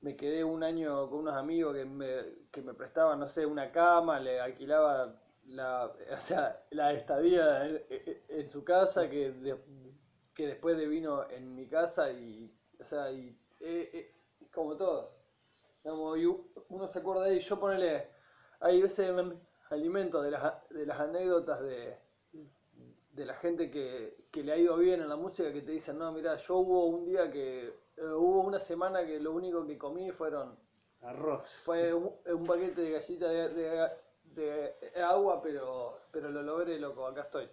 me 0.00 0.16
quedé 0.16 0.44
un 0.44 0.62
año 0.62 1.08
con 1.10 1.20
unos 1.20 1.34
amigos 1.34 1.74
que 1.76 1.84
me, 1.84 2.24
que 2.52 2.62
me 2.62 2.74
prestaban, 2.74 3.18
no 3.20 3.28
sé, 3.28 3.46
una 3.46 3.72
cama, 3.72 4.20
le 4.20 4.40
alquilaba 4.40 5.14
la, 5.46 5.86
o 6.12 6.16
sea, 6.18 6.64
la 6.70 6.92
estadía 6.92 7.66
en, 8.28 8.48
su 8.48 8.64
casa, 8.64 9.08
que, 9.08 9.32
de- 9.32 9.58
que 10.34 10.46
después 10.48 10.76
de 10.76 10.86
vino 10.88 11.28
en 11.30 11.54
mi 11.54 11.66
casa 11.68 12.10
y, 12.10 12.52
o 12.80 12.84
sea, 12.84 13.10
y 13.12 13.28
eh, 13.60 13.90
eh, 13.92 14.14
como 14.52 14.76
todo. 14.76 15.10
Digamos, 15.84 16.18
y 16.18 16.26
uno 16.68 16.88
se 16.88 16.98
acuerda 16.98 17.24
de 17.24 17.30
ahí, 17.32 17.40
yo 17.40 17.58
ponele, 17.60 18.08
hay 18.60 18.82
veces 18.82 19.12
me 19.14 19.34
alimento 19.70 20.22
de 20.22 20.30
las, 20.32 20.68
de 20.70 20.86
las 20.86 21.00
anécdotas 21.00 21.60
de, 21.62 21.96
de 23.12 23.24
la 23.24 23.34
gente 23.34 23.70
que, 23.70 24.26
que 24.30 24.42
le 24.42 24.52
ha 24.52 24.56
ido 24.58 24.76
bien 24.76 25.00
en 25.00 25.08
la 25.08 25.16
música 25.16 25.52
que 25.52 25.62
te 25.62 25.72
dicen, 25.72 25.98
no, 25.98 26.12
mira, 26.12 26.36
yo 26.36 26.56
hubo 26.56 26.86
un 26.86 27.04
día 27.06 27.30
que, 27.30 27.68
eh, 27.96 28.04
hubo 28.04 28.40
una 28.42 28.58
semana 28.60 29.04
que 29.06 29.18
lo 29.18 29.32
único 29.32 29.66
que 29.66 29.78
comí 29.78 30.10
fueron, 30.10 30.58
Arroz. 31.00 31.44
fue 31.64 31.94
un, 31.94 32.12
un 32.26 32.44
paquete 32.44 32.82
de 32.82 32.90
galleta 32.92 33.28
de, 33.28 33.48
de- 33.50 33.90
de 34.36 34.74
agua, 35.02 35.40
pero, 35.42 35.98
pero 36.12 36.30
lo 36.30 36.42
logré, 36.42 36.78
loco, 36.78 37.06
acá 37.06 37.22
estoy. 37.22 37.48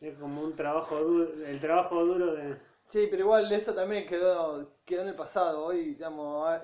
Es 0.00 0.18
como 0.18 0.42
un 0.42 0.54
trabajo 0.54 0.96
duro, 0.96 1.32
el 1.46 1.60
trabajo 1.60 2.04
duro 2.04 2.34
de... 2.34 2.56
Sí, 2.88 3.06
pero 3.10 3.22
igual 3.22 3.50
eso 3.52 3.74
también 3.74 4.06
quedó, 4.06 4.68
quedó 4.84 5.02
en 5.02 5.08
el 5.08 5.14
pasado, 5.16 5.64
hoy, 5.64 5.94
digamos, 5.94 6.60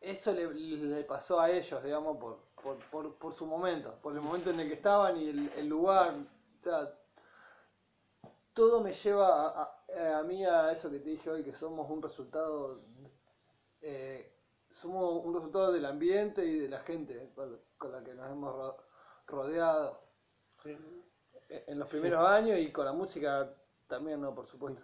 eso 0.00 0.32
le, 0.32 0.52
le 0.52 1.04
pasó 1.04 1.40
a 1.40 1.50
ellos, 1.50 1.82
digamos, 1.82 2.18
por, 2.18 2.38
por, 2.62 2.76
por, 2.90 3.14
por 3.14 3.34
su 3.34 3.46
momento, 3.46 3.94
por 4.02 4.14
el 4.14 4.20
momento 4.20 4.50
en 4.50 4.60
el 4.60 4.68
que 4.68 4.74
estaban 4.74 5.16
y 5.16 5.28
el, 5.30 5.50
el 5.56 5.66
lugar, 5.68 6.14
o 6.60 6.62
sea, 6.62 6.92
todo 8.52 8.80
me 8.82 8.92
lleva 8.92 9.48
a, 9.50 9.62
a- 9.88 10.18
a 10.18 10.22
mí 10.22 10.44
a 10.44 10.72
eso 10.72 10.90
que 10.90 10.98
te 10.98 11.10
dije 11.10 11.30
hoy, 11.30 11.42
que 11.44 11.54
somos 11.54 11.88
un 11.90 12.02
resultado, 12.02 12.80
eh, 13.82 14.33
somos 14.74 15.24
un 15.24 15.34
resultado 15.34 15.72
del 15.72 15.84
ambiente 15.84 16.44
y 16.44 16.58
de 16.58 16.68
la 16.68 16.80
gente 16.80 17.30
con, 17.34 17.58
con 17.78 17.92
la 17.92 18.02
que 18.02 18.14
nos 18.14 18.30
hemos 18.30 18.54
ro- 18.54 18.76
rodeado 19.26 20.00
Sí. 20.62 20.76
e- 21.48 21.64
en 21.68 21.78
los 21.78 21.88
Sí. 21.88 21.96
primeros 21.98 22.28
años 22.28 22.58
y 22.58 22.70
con 22.72 22.84
la 22.84 22.92
música 22.92 23.50
también, 23.86 24.20
¿no? 24.20 24.34
Por 24.34 24.46
supuesto. 24.46 24.82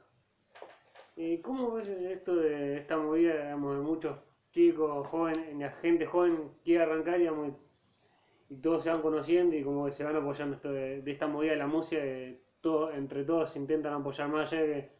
¿Y 1.16 1.38
cómo 1.38 1.72
ves 1.72 1.88
esto 1.88 2.36
de 2.36 2.76
esta 2.78 2.96
movida, 2.96 3.34
digamos, 3.34 3.76
de 3.76 3.82
muchos 3.82 4.16
chicos, 4.52 5.06
jóvenes, 5.08 5.54
la 5.56 5.70
gente 5.70 6.06
joven 6.06 6.52
quiere 6.64 6.82
arrancar, 6.84 7.18
digamos, 7.18 7.48
y, 8.48 8.54
y 8.54 8.56
todos 8.58 8.82
se 8.82 8.90
van 8.90 9.02
conociendo 9.02 9.54
y 9.54 9.62
como 9.64 9.84
que 9.84 9.90
se 9.92 10.04
van 10.04 10.16
apoyando 10.16 10.56
esto 10.56 10.72
de, 10.72 11.02
de 11.02 11.10
esta 11.12 11.26
movida 11.26 11.52
de 11.52 11.58
la 11.58 11.66
música, 11.66 12.00
que 12.00 12.42
todo, 12.60 12.90
entre 12.92 13.24
todos 13.24 13.50
se 13.50 13.58
intentan 13.58 13.92
apoyar 13.94 14.28
más 14.28 14.50
allá 14.52 14.62
de 14.62 14.66
que 14.72 14.90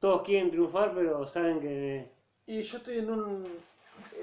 todos 0.00 0.22
quieren 0.22 0.50
triunfar, 0.50 0.94
pero 0.94 1.26
saben 1.26 1.60
que... 1.60 2.10
Y 2.46 2.60
yo 2.62 2.78
estoy 2.78 2.98
en 2.98 3.10
un. 3.10 3.46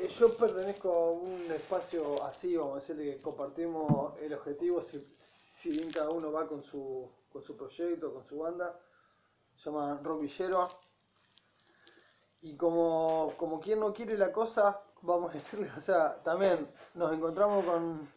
Eh, 0.01 0.08
Yo 0.08 0.36
pertenezco 0.36 0.91
a 0.94 1.12
un 1.12 1.51
espacio 1.51 2.22
así, 2.24 2.56
vamos 2.56 2.74
a 2.74 2.79
decirle 2.79 3.15
que 3.15 3.22
compartimos 3.22 4.18
el 4.20 4.34
objetivo, 4.34 4.82
si, 4.82 5.00
si 5.18 5.70
bien 5.72 5.91
cada 5.91 6.10
uno 6.10 6.32
va 6.32 6.48
con 6.48 6.63
su, 6.63 7.10
con 7.32 7.41
su 7.44 7.56
proyecto, 7.56 8.13
con 8.13 8.25
su 8.25 8.39
banda, 8.39 8.79
se 9.56 9.65
llama 9.70 10.00
Rock. 10.03 10.24
Y 12.41 12.56
como, 12.56 13.32
como 13.38 13.60
quien 13.60 13.79
no 13.79 13.94
quiere 13.94 14.18
la 14.18 14.32
cosa, 14.32 14.82
vamos 15.01 15.32
a 15.32 15.34
decirle, 15.36 15.70
o 15.77 15.82
sea, 15.82 16.22
también 16.24 16.68
nos 16.94 17.13
encontramos 17.13 17.65
con, 17.65 18.10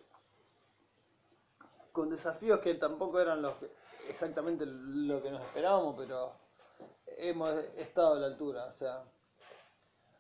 con 1.93 2.09
desafíos 2.11 2.61
que 2.61 2.75
tampoco 2.75 3.21
eran 3.21 3.43
los 3.43 3.55
que- 3.57 3.71
exactamente 4.09 4.65
lo 4.67 5.23
que 5.23 5.31
nos 5.31 5.43
esperábamos, 5.43 5.95
pero 5.97 6.33
hemos 7.07 7.55
estado 7.77 8.15
a 8.15 8.21
la 8.21 8.27
altura, 8.27 8.67
o 8.67 8.75
sea. 8.75 9.05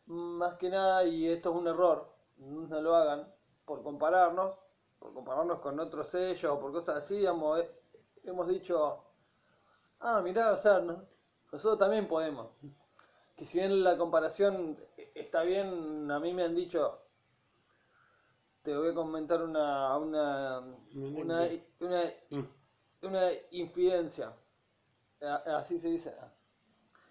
Más 0.06 0.54
que 0.58 0.68
nada, 0.70 1.04
y 1.04 1.28
esto 1.28 1.50
es 1.50 1.56
un 1.56 1.66
error, 1.66 2.08
no 2.36 2.80
lo 2.80 2.94
hagan 2.94 3.32
por 3.64 3.82
compararnos, 3.82 4.56
por 4.98 5.12
compararnos 5.14 5.58
con 5.60 5.78
otros 5.80 6.08
sellos 6.08 6.44
o 6.52 6.60
por 6.60 6.72
cosas 6.72 6.98
así, 6.98 7.16
digamos, 7.16 7.60
eh, 7.60 7.70
hemos 8.24 8.46
dicho, 8.48 9.02
ah, 10.00 10.20
mirá, 10.22 10.52
o 10.52 10.56
sea, 10.56 10.80
no- 10.80 11.04
nosotros 11.52 11.78
también 11.78 12.08
podemos. 12.08 12.48
Que 13.36 13.46
si 13.46 13.58
bien 13.58 13.84
la 13.84 13.96
comparación 13.98 14.78
está 15.14 15.42
bien, 15.42 16.10
a 16.10 16.20
mí 16.20 16.34
me 16.34 16.44
han 16.44 16.54
dicho, 16.54 17.00
te 18.62 18.76
voy 18.76 18.90
a 18.90 18.94
comentar 18.94 19.42
una, 19.42 19.96
una, 19.98 20.60
una, 21.14 21.48
una, 21.80 22.12
Mm, 22.30 22.46
una 23.02 23.30
infidencia, 23.50 24.32
así 25.46 25.78
se 25.78 25.88
dice. 25.88 26.14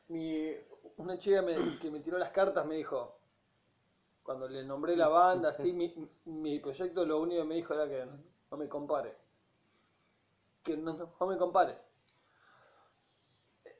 Mi, 0.09 0.53
una 0.97 1.17
chica 1.17 1.41
me- 1.41 1.77
que 1.79 1.91
me 1.91 1.99
tiró 1.99 2.17
las 2.17 2.31
cartas 2.31 2.65
me 2.65 2.75
dijo, 2.75 3.19
cuando 4.23 4.47
le 4.47 4.63
nombré 4.63 4.95
la 4.95 5.09
banda, 5.09 5.49
así, 5.49 5.73
mi, 5.73 5.93
mi 6.25 6.59
proyecto 6.59 7.05
lo 7.05 7.19
único 7.21 7.41
que 7.43 7.47
me 7.47 7.55
dijo 7.55 7.73
era 7.75 7.87
que 7.87 8.07
no 8.49 8.57
me 8.57 8.67
compare. 8.67 9.15
Que 10.63 10.75
no, 10.77 10.93
no 11.19 11.27
me 11.27 11.37
compare. 11.37 11.77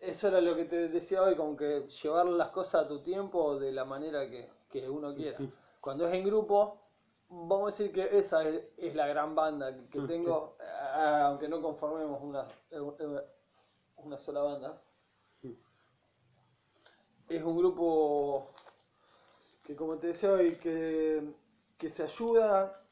Eso 0.01 0.27
era 0.27 0.41
lo 0.41 0.56
que 0.56 0.65
te 0.65 0.89
decía 0.89 1.22
hoy, 1.22 1.36
como 1.36 1.56
que 1.56 1.88
llevar 1.88 2.25
las 2.25 2.50
cosas 2.50 2.86
a 2.86 2.88
tu 2.88 3.01
tiempo 3.03 3.58
de 3.60 3.72
la 3.72 3.86
manera 3.86 4.27
que, 4.30 4.50
que 4.70 4.89
uno 4.89 5.13
quiera. 5.15 5.46
Cuando 5.80 6.08
es 6.08 6.13
en 6.13 6.24
grupo, 6.24 6.82
vamos 7.30 7.63
a 7.68 7.72
decir 7.72 7.91
que 7.94 8.18
esa 8.18 8.44
es, 8.48 8.63
es 8.77 8.96
la 8.96 9.08
gran 9.08 9.36
banda 9.36 9.74
que, 9.75 9.88
que 9.89 10.00
Mm, 10.00 10.06
tengo, 10.08 10.58
aunque 10.96 11.48
no 11.48 11.62
conformemos 11.62 12.22
una, 12.22 12.48
una 13.98 14.18
sola 14.18 14.41
banda. 14.41 14.82
Es 17.36 17.42
un 17.44 17.58
grupo 17.58 18.52
que, 19.66 19.75
como 19.75 19.98
te 19.98 20.08
decía 20.08 20.32
hoy, 20.32 20.55
que, 20.55 21.24
que 21.77 21.90
se 21.90 22.03
ayuda 22.03 22.84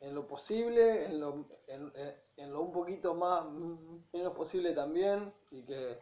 en 0.00 0.14
lo 0.14 0.26
posible, 0.26 1.06
en 1.06 1.20
lo, 1.20 1.46
en, 1.68 1.92
en- 2.36 2.52
lo 2.52 2.62
un 2.62 2.72
poquito 2.72 3.14
más 3.14 3.44
menos 4.12 4.34
posible 4.34 4.72
también, 4.74 5.32
y 5.50 5.62
que 5.64 5.98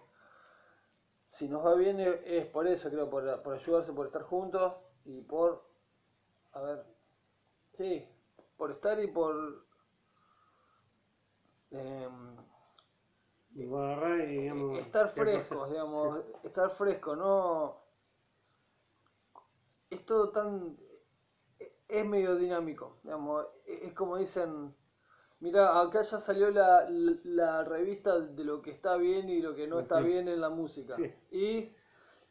si 1.30 1.48
nos 1.48 1.64
va 1.64 1.74
bien 1.74 2.00
es, 2.00 2.18
es 2.24 2.46
por 2.46 2.66
eso, 2.66 2.90
creo, 2.90 3.08
por, 3.08 3.42
por 3.42 3.54
ayudarse, 3.54 3.92
por 3.92 4.06
estar 4.06 4.22
juntos 4.22 4.74
y 5.04 5.20
por, 5.22 5.62
a 6.52 6.62
ver, 6.62 6.84
sí, 7.74 8.06
por 8.56 8.72
estar 8.72 9.00
y 9.00 9.08
por... 9.08 9.64
em, 11.72 12.36
Y 13.58 13.64
a 13.74 14.24
y, 14.24 14.36
digamos, 14.42 14.78
estar 14.78 15.10
frescos, 15.10 15.68
digamos, 15.70 16.24
estar 16.44 16.70
fresco, 16.70 17.16
no... 17.16 17.76
Es 19.90 20.04
todo 20.06 20.30
tan... 20.30 20.76
Es 21.88 22.04
medio 22.04 22.36
dinámico, 22.36 22.98
digamos, 23.02 23.46
es 23.66 23.92
como 23.94 24.18
dicen, 24.18 24.74
mira, 25.40 25.80
acá 25.80 26.02
ya 26.02 26.18
salió 26.20 26.50
la, 26.50 26.86
la 26.88 27.64
revista 27.64 28.20
de 28.20 28.44
lo 28.44 28.60
que 28.60 28.70
está 28.70 28.96
bien 28.96 29.28
y 29.30 29.40
lo 29.40 29.54
que 29.54 29.66
no 29.66 29.80
está 29.80 30.00
bien 30.00 30.28
en 30.28 30.40
la 30.40 30.50
música. 30.50 30.94
Sí. 30.96 31.12
Y... 31.30 31.72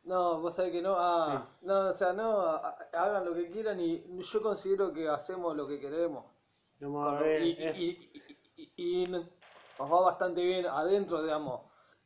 No, 0.03 0.39
vos 0.39 0.55
sabés 0.55 0.71
que 0.71 0.81
no, 0.81 0.95
ah, 0.97 1.49
no, 1.63 1.89
o 1.89 1.93
sea, 1.93 2.13
no, 2.13 2.39
ha- 2.39 2.77
hagan 2.93 3.25
lo 3.25 3.33
que 3.33 3.51
quieran 3.51 3.77
y 3.81 4.05
yo 4.21 4.41
considero 4.41 4.93
que 4.93 5.09
hacemos 5.09 5.53
lo 5.57 5.67
que 5.67 5.81
queremos. 5.81 6.23
Lo- 7.19 7.25
es- 7.25 7.77
y, 7.77 8.11
y- 8.55 8.71
y 8.77 9.05
nos 9.79 9.91
va 9.91 10.01
bastante 10.01 10.41
bien 10.43 10.65
adentro, 10.65 11.21
digamos, 11.23 11.61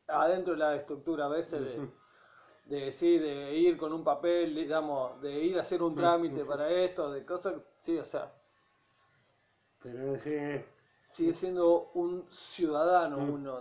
adentro 0.07 0.53
de 0.53 0.59
la 0.59 0.75
estructura 0.75 1.25
a 1.25 1.29
veces 1.29 1.61
de, 1.61 1.87
de 2.65 2.91
sí, 2.91 3.17
de 3.17 3.55
ir 3.55 3.77
con 3.77 3.93
un 3.93 4.03
papel, 4.03 4.55
digamos, 4.55 5.21
de 5.21 5.31
ir 5.43 5.57
a 5.57 5.61
hacer 5.61 5.81
un 5.83 5.93
Mm, 5.93 5.95
trámite 5.95 6.43
sí. 6.43 6.49
para 6.49 6.69
esto, 6.69 7.11
de 7.11 7.25
cosas, 7.25 7.55
sí, 7.79 7.97
o 7.97 8.05
sea, 8.05 8.31
Pero 9.83 10.17
sí, 10.17 10.37
sigue 11.07 11.33
siendo 11.33 11.89
un 11.93 12.25
ciudadano 12.29 13.17
Mm. 13.17 13.29
uno. 13.33 13.59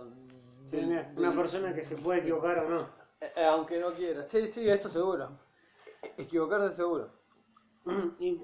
una, 1.17 1.35
persona 1.35 1.73
que 1.73 1.83
se 1.83 1.95
puede 1.97 2.19
equivocar 2.21 2.59
o 2.59 2.69
no. 2.69 2.81
eh, 3.21 3.31
eh, 3.35 3.45
aunque 3.45 3.79
no 3.79 3.93
quiera. 3.93 4.23
Sí, 4.23 4.47
sí, 4.47 4.67
eso 4.69 4.89
seguro. 4.89 5.29
Equivocarse 6.17 6.71
seguro. 6.75 7.09
¿Y 8.19 8.41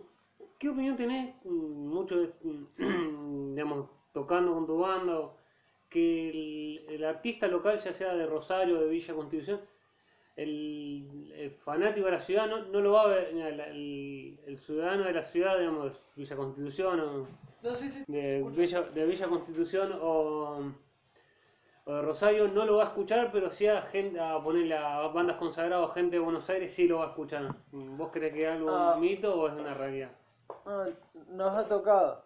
qué 0.59 0.69
opinión 0.69 0.95
tenés, 0.95 1.35
mm, 1.45 1.87
mucho, 1.87 2.15
mm, 2.43 2.65
digamos, 3.55 3.89
tocando 4.13 4.53
con 4.53 4.65
tu 4.65 4.79
banda, 4.79 5.19
o 5.19 5.36
que 5.89 6.29
el, 6.29 6.85
el 6.89 7.03
artista 7.05 7.47
local, 7.47 7.79
ya 7.79 7.93
sea 7.93 8.15
de 8.15 8.25
Rosario 8.25 8.77
o 8.77 8.81
de 8.81 8.89
Villa 8.89 9.13
Constitución, 9.13 9.61
el, 10.35 11.31
el 11.35 11.51
fanático 11.51 12.05
de 12.05 12.11
la 12.11 12.21
ciudad 12.21 12.47
no, 12.47 12.63
no 12.65 12.79
lo 12.81 12.91
va 12.91 13.03
a 13.03 13.07
ver, 13.07 13.27
el, 13.29 14.39
el- 14.45 14.57
ciudadano 14.57 15.03
de 15.05 15.13
la 15.13 15.23
ciudad, 15.23 15.57
digamos, 15.57 15.99
Villa 16.15 16.35
Constitución 16.35 16.99
o 16.99 17.27
No, 17.63 17.71
sí, 17.75 17.89
sí. 17.89 18.03
de 18.07 18.43
Villa, 18.55 18.81
de 18.83 19.05
Villa 19.05 19.27
Constitución 19.27 19.97
o, 20.01 20.59
o 21.85 21.93
de 21.93 22.01
Rosario 22.03 22.47
no 22.49 22.65
lo 22.65 22.77
va 22.77 22.83
a 22.83 22.87
escuchar, 22.87 23.31
pero 23.31 23.49
sí 23.51 23.65
a 23.67 23.81
gente, 23.81 24.19
a 24.19 24.39
ponerle 24.43 24.75
a 24.77 25.07
bandas 25.07 25.37
consagradas, 25.37 25.93
gente 25.93 26.17
de 26.17 26.21
Buenos 26.23 26.47
Aires 26.49 26.71
sí 26.73 26.87
lo 26.87 26.97
va 26.99 27.05
a 27.05 27.09
escuchar. 27.09 27.55
¿Vos 27.71 28.09
crees 28.11 28.33
que 28.33 28.43
es 28.43 28.49
algo 28.51 28.69
Ah. 28.69 28.93
un 28.95 29.01
mito 29.01 29.39
o 29.39 29.47
es 29.47 29.53
una 29.53 29.73
realidad? 29.73 30.11
No, 30.65 30.85
nos 31.29 31.55
ha 31.57 31.67
tocado. 31.67 32.23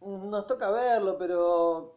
Nos 0.00 0.46
toca 0.46 0.70
verlo, 0.70 1.16
pero 1.18 1.96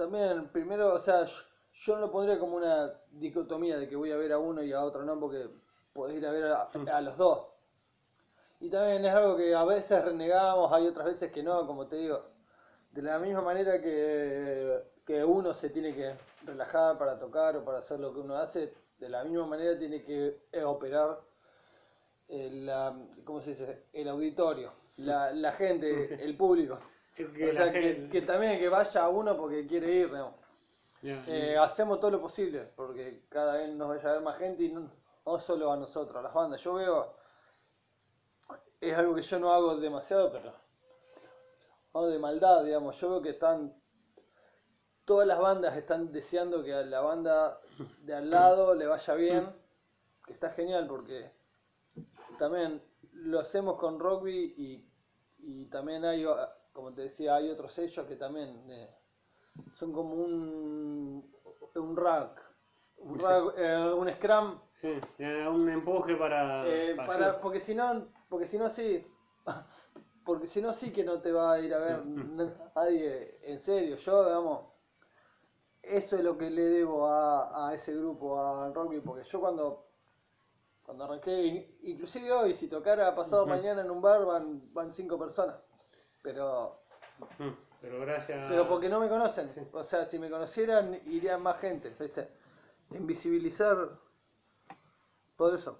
también, 0.00 0.48
primero, 0.48 0.94
o 0.94 0.98
sea, 1.00 1.24
yo, 1.24 1.34
yo 1.72 1.94
no 1.96 2.00
lo 2.02 2.10
pondría 2.12 2.38
como 2.38 2.56
una 2.56 2.92
dicotomía 3.12 3.78
de 3.78 3.88
que 3.88 3.96
voy 3.96 4.12
a 4.12 4.16
ver 4.16 4.32
a 4.32 4.38
uno 4.38 4.62
y 4.62 4.72
a 4.72 4.82
otro 4.84 5.04
no, 5.04 5.18
porque 5.20 5.48
podés 5.92 6.16
ir 6.18 6.26
a 6.26 6.30
ver 6.32 6.44
a, 6.46 6.70
a 6.96 7.00
los 7.00 7.16
dos. 7.16 7.46
Y 8.60 8.68
también 8.70 9.04
es 9.04 9.12
algo 9.14 9.36
que 9.36 9.54
a 9.54 9.64
veces 9.64 10.04
renegamos, 10.04 10.70
hay 10.72 10.86
otras 10.86 11.06
veces 11.06 11.32
que 11.32 11.42
no, 11.42 11.66
como 11.66 11.86
te 11.88 11.96
digo. 11.96 12.22
De 12.92 13.02
la 13.02 13.18
misma 13.18 13.42
manera 13.42 13.80
que, 13.80 14.82
que 15.06 15.24
uno 15.24 15.54
se 15.54 15.70
tiene 15.70 15.94
que 15.94 16.14
relajar 16.44 16.98
para 16.98 17.18
tocar 17.18 17.56
o 17.56 17.64
para 17.64 17.78
hacer 17.78 18.00
lo 18.00 18.12
que 18.14 18.20
uno 18.20 18.36
hace, 18.36 18.74
de 18.98 19.08
la 19.08 19.24
misma 19.24 19.46
manera 19.46 19.78
tiene 19.78 20.02
que 20.02 20.42
eh, 20.52 20.64
operar 20.64 21.20
el, 22.28 22.66
la- 22.66 22.96
¿cómo 23.24 23.40
se 23.40 23.50
dice? 23.50 23.84
el 23.92 24.08
auditorio, 24.08 24.72
la, 24.96 25.32
la 25.32 25.52
gente, 25.52 26.12
el 26.24 26.36
público. 26.36 26.78
Que 27.28 27.50
o 27.50 27.54
sea, 27.54 27.72
que, 27.72 28.22
también 28.26 28.58
que 28.58 28.68
vaya 28.68 29.08
uno 29.08 29.36
porque 29.36 29.66
quiere 29.66 29.92
ir, 29.92 30.06
digamos. 30.06 30.34
Eh, 31.02 31.56
hacemos 31.58 31.98
todo 31.98 32.10
lo 32.10 32.20
posible 32.20 32.68
porque 32.76 33.22
cada 33.28 33.56
vez 33.56 33.70
nos 33.70 33.88
vaya 33.88 34.10
a 34.10 34.12
ver 34.12 34.22
más 34.22 34.38
gente 34.38 34.64
y 34.64 34.68
no, 34.72 34.90
no 35.24 35.40
solo 35.40 35.72
a 35.72 35.76
nosotros, 35.76 36.16
a 36.16 36.22
las 36.22 36.34
bandas. 36.34 36.62
Yo 36.62 36.74
veo, 36.74 37.14
es 38.80 38.94
algo 38.94 39.14
que 39.14 39.22
yo 39.22 39.38
no 39.38 39.52
hago 39.52 39.76
demasiado, 39.76 40.30
pero 40.30 40.52
no 41.94 42.06
de 42.06 42.18
maldad, 42.18 42.64
digamos. 42.64 43.00
Yo 43.00 43.10
veo 43.10 43.22
que 43.22 43.30
están, 43.30 43.74
todas 45.04 45.26
las 45.26 45.38
bandas 45.38 45.76
están 45.76 46.12
deseando 46.12 46.62
que 46.62 46.74
a 46.74 46.82
la 46.82 47.00
banda 47.00 47.60
de 48.02 48.14
al 48.14 48.30
lado 48.30 48.74
le 48.74 48.86
vaya 48.86 49.14
bien, 49.14 49.48
que 50.26 50.32
está 50.32 50.50
genial 50.50 50.86
porque 50.86 51.32
también 52.38 52.82
lo 53.12 53.40
hacemos 53.40 53.78
con 53.78 53.98
rugby 53.98 54.54
y, 54.56 54.88
y 55.38 55.66
también 55.66 56.04
hay, 56.04 56.24
como 56.80 56.94
te 56.94 57.02
decía, 57.02 57.34
hay 57.36 57.50
otros 57.50 57.72
sellos 57.72 58.06
que 58.06 58.16
también 58.16 58.64
eh, 58.70 58.88
son 59.78 59.92
como 59.92 60.14
un, 60.14 61.30
un 61.74 61.96
rack, 61.96 62.40
un, 62.96 63.18
rack, 63.18 63.54
eh, 63.58 63.92
un 63.94 64.10
scrum. 64.10 64.58
Sí, 64.72 64.98
eh, 65.18 65.46
un 65.46 65.68
empuje 65.68 66.16
para. 66.16 66.64
eh, 66.64 66.94
para 66.96 67.08
para, 67.08 67.26
ayudar. 67.26 67.40
porque 67.42 67.60
si 67.60 67.74
no, 67.74 68.06
porque 68.30 68.46
si 68.46 68.56
no 68.58 68.68
sí, 68.70 69.04
porque 70.24 70.46
si 70.46 70.62
no 70.62 70.72
sí 70.72 70.90
que 70.90 71.04
no 71.04 71.20
te 71.20 71.32
va 71.32 71.52
a 71.52 71.60
ir 71.60 71.74
a 71.74 71.78
ver 71.78 72.04
nadie 72.74 73.38
en 73.42 73.58
serio. 73.58 73.96
Yo, 73.96 74.24
digamos, 74.24 74.64
eso 75.82 76.16
es 76.16 76.24
lo 76.24 76.36
que 76.38 76.50
le 76.50 76.62
debo 76.62 77.06
a, 77.06 77.68
a 77.68 77.74
ese 77.74 77.94
grupo, 77.94 78.40
al 78.40 78.74
rugby, 78.74 79.00
porque 79.00 79.24
yo 79.24 79.40
cuando, 79.40 79.86
cuando 80.84 81.04
arranqué, 81.04 81.46
in- 81.46 81.78
inclusive 81.82 82.32
hoy, 82.32 82.54
si 82.54 82.68
tocara 82.68 83.14
pasado 83.14 83.46
mañana 83.46 83.82
en 83.82 83.90
un 83.90 84.00
bar, 84.02 84.24
van, 84.24 84.72
van 84.72 84.92
cinco 84.92 85.18
personas. 85.18 85.56
Pero, 86.22 86.80
Mm, 87.38 87.50
Pero 87.82 88.00
gracias. 88.00 88.46
pero 88.48 88.66
porque 88.68 88.88
no 88.88 88.98
me 89.00 89.08
conocen. 89.08 89.48
Sí. 89.48 89.60
O 89.72 89.82
sea, 89.84 90.04
si 90.06 90.18
me 90.18 90.30
conocieran, 90.30 91.00
irían 91.06 91.42
más 91.42 91.58
gente. 91.58 91.94
¿viste? 91.98 92.28
Invisibilizar 92.92 93.76
todo 95.36 95.54
eso. 95.54 95.78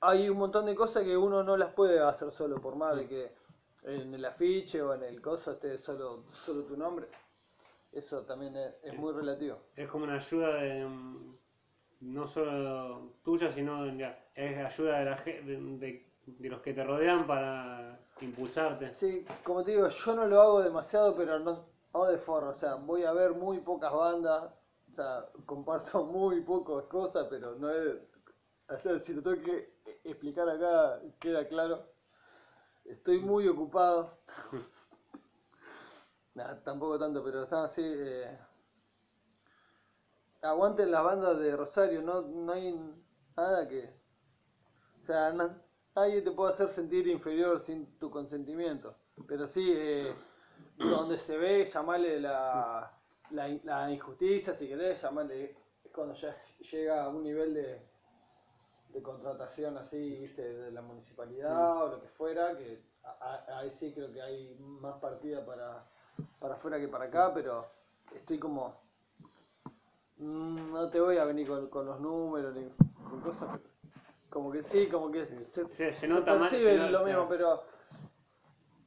Hay 0.00 0.28
un 0.28 0.38
montón 0.38 0.66
de 0.66 0.74
cosas 0.74 1.02
que 1.04 1.16
uno 1.16 1.42
no 1.42 1.56
las 1.56 1.72
puede 1.72 2.00
hacer 2.00 2.30
solo, 2.30 2.60
por 2.60 2.76
más 2.76 2.96
de 2.96 3.08
que 3.08 3.32
en 3.84 4.14
el 4.14 4.24
afiche 4.24 4.82
o 4.82 4.94
en 4.94 5.02
el 5.02 5.20
coso 5.20 5.52
esté 5.52 5.78
solo, 5.78 6.24
solo 6.30 6.64
tu 6.64 6.76
nombre. 6.76 7.06
Eso 7.92 8.22
también 8.24 8.54
es, 8.56 8.74
es 8.82 8.94
muy 8.94 9.12
relativo. 9.12 9.58
Es 9.74 9.88
como 9.88 10.04
una 10.04 10.16
ayuda 10.16 10.54
de. 10.56 10.84
mm, 10.84 11.36
No 12.00 12.26
solo 12.28 13.12
tuya, 13.24 13.50
sino 13.52 13.86
ya, 13.96 14.22
es 14.34 14.58
ayuda 14.58 14.98
de, 14.98 15.04
la, 15.06 15.14
de, 15.24 15.42
de- 15.78 16.05
de 16.26 16.48
los 16.48 16.60
que 16.60 16.74
te 16.74 16.84
rodean 16.84 17.26
para 17.26 17.98
impulsarte. 18.20 18.94
Sí, 18.94 19.24
como 19.44 19.62
te 19.64 19.72
digo, 19.72 19.88
yo 19.88 20.14
no 20.14 20.26
lo 20.26 20.40
hago 20.40 20.62
demasiado, 20.62 21.14
pero 21.16 21.38
no, 21.38 21.66
no 21.94 22.04
de 22.06 22.18
forro. 22.18 22.50
O 22.50 22.54
sea, 22.54 22.74
voy 22.74 23.04
a 23.04 23.12
ver 23.12 23.32
muy 23.34 23.60
pocas 23.60 23.92
bandas. 23.92 24.50
O 24.90 24.94
sea, 24.94 25.26
comparto 25.46 26.04
muy 26.06 26.40
pocas 26.40 26.84
cosas, 26.86 27.26
pero 27.30 27.54
no 27.56 27.70
es. 27.70 27.96
O 28.68 28.78
sea, 28.78 28.98
si 29.00 29.14
lo 29.14 29.22
tengo 29.22 29.42
que 29.42 29.72
explicar 30.04 30.48
acá, 30.48 31.00
queda 31.20 31.46
claro. 31.48 31.84
Estoy 32.84 33.20
muy 33.20 33.48
ocupado. 33.48 34.18
Nah, 36.36 36.54
tampoco 36.62 36.98
tanto, 36.98 37.22
pero 37.24 37.42
están 37.42 37.64
así. 37.64 37.82
eh, 37.84 38.38
Aguanten 40.40 40.90
las 40.90 41.04
bandas 41.04 41.38
de 41.38 41.54
Rosario, 41.54 42.00
no, 42.00 42.22
no 42.22 42.52
hay 42.52 42.74
nada 43.36 43.68
que. 43.68 43.92
O 45.02 45.06
sea, 45.06 45.32
na- 45.32 45.62
nadie 45.96 46.22
te 46.22 46.30
puede 46.30 46.52
hacer 46.52 46.68
sentir 46.68 47.08
inferior 47.08 47.60
sin 47.60 47.98
tu 47.98 48.10
consentimiento. 48.10 48.94
Pero 49.26 49.46
sí, 49.46 49.72
eh, 49.74 50.14
donde 50.78 51.16
se 51.18 51.36
ve, 51.36 51.64
llamarle 51.64 52.20
la, 52.20 52.92
la, 53.30 53.48
la 53.64 53.90
injusticia, 53.90 54.54
si 54.54 54.68
querés, 54.68 55.00
llamarle. 55.02 55.56
Es 55.84 55.90
cuando 55.92 56.14
ya 56.14 56.36
llega 56.70 57.04
a 57.04 57.08
un 57.08 57.22
nivel 57.22 57.54
de, 57.54 57.80
de 58.90 59.02
contratación 59.02 59.76
así, 59.78 60.18
viste, 60.20 60.42
de 60.42 60.70
la 60.70 60.82
municipalidad 60.82 61.82
o 61.84 61.88
lo 61.88 62.00
que 62.00 62.08
fuera, 62.08 62.56
que 62.56 62.82
ahí 63.54 63.70
sí 63.70 63.92
creo 63.92 64.12
que 64.12 64.20
hay 64.20 64.54
más 64.58 64.96
partida 65.00 65.44
para, 65.44 65.86
para 66.40 66.54
afuera 66.54 66.78
que 66.78 66.88
para 66.88 67.04
acá, 67.06 67.32
pero 67.32 67.66
estoy 68.14 68.38
como. 68.38 68.74
mm, 70.18 70.72
No 70.72 70.90
te 70.90 71.00
voy 71.00 71.18
a 71.18 71.24
venir 71.24 71.46
con, 71.48 71.68
con 71.68 71.86
los 71.86 72.00
números 72.00 72.54
ni 72.54 72.68
con 73.08 73.20
cosas, 73.20 73.48
pero 73.62 73.75
como 74.30 74.50
que 74.52 74.62
sí, 74.62 74.88
como 74.88 75.10
que 75.10 75.26
se, 75.26 75.38
Se- 75.38 75.68
se 75.68 75.92
se 75.92 76.08
nota 76.08 76.34
más- 76.34 76.50
percibe 76.50 76.72
se 76.72 76.78
no- 76.78 76.90
lo 76.90 76.98
sea- 76.98 77.06
mismo, 77.06 77.28
pero 77.28 77.62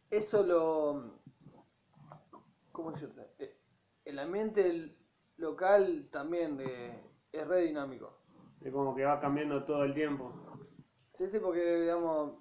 eso 0.09 0.43
lo. 0.43 1.19
¿Cómo 2.71 2.91
decirte? 2.91 3.31
Eh, 3.39 3.55
El 4.05 4.19
ambiente 4.19 4.95
local 5.37 6.07
también 6.11 6.59
eh, 6.61 7.03
es 7.31 7.47
re 7.47 7.61
dinámico. 7.61 8.17
Es 8.61 8.71
como 8.73 8.95
que 8.95 9.05
va 9.05 9.19
cambiando 9.19 9.63
todo 9.63 9.83
el 9.83 9.93
tiempo. 9.93 10.33
Sí, 11.13 11.27
sí, 11.27 11.39
porque 11.39 11.81
digamos, 11.81 12.33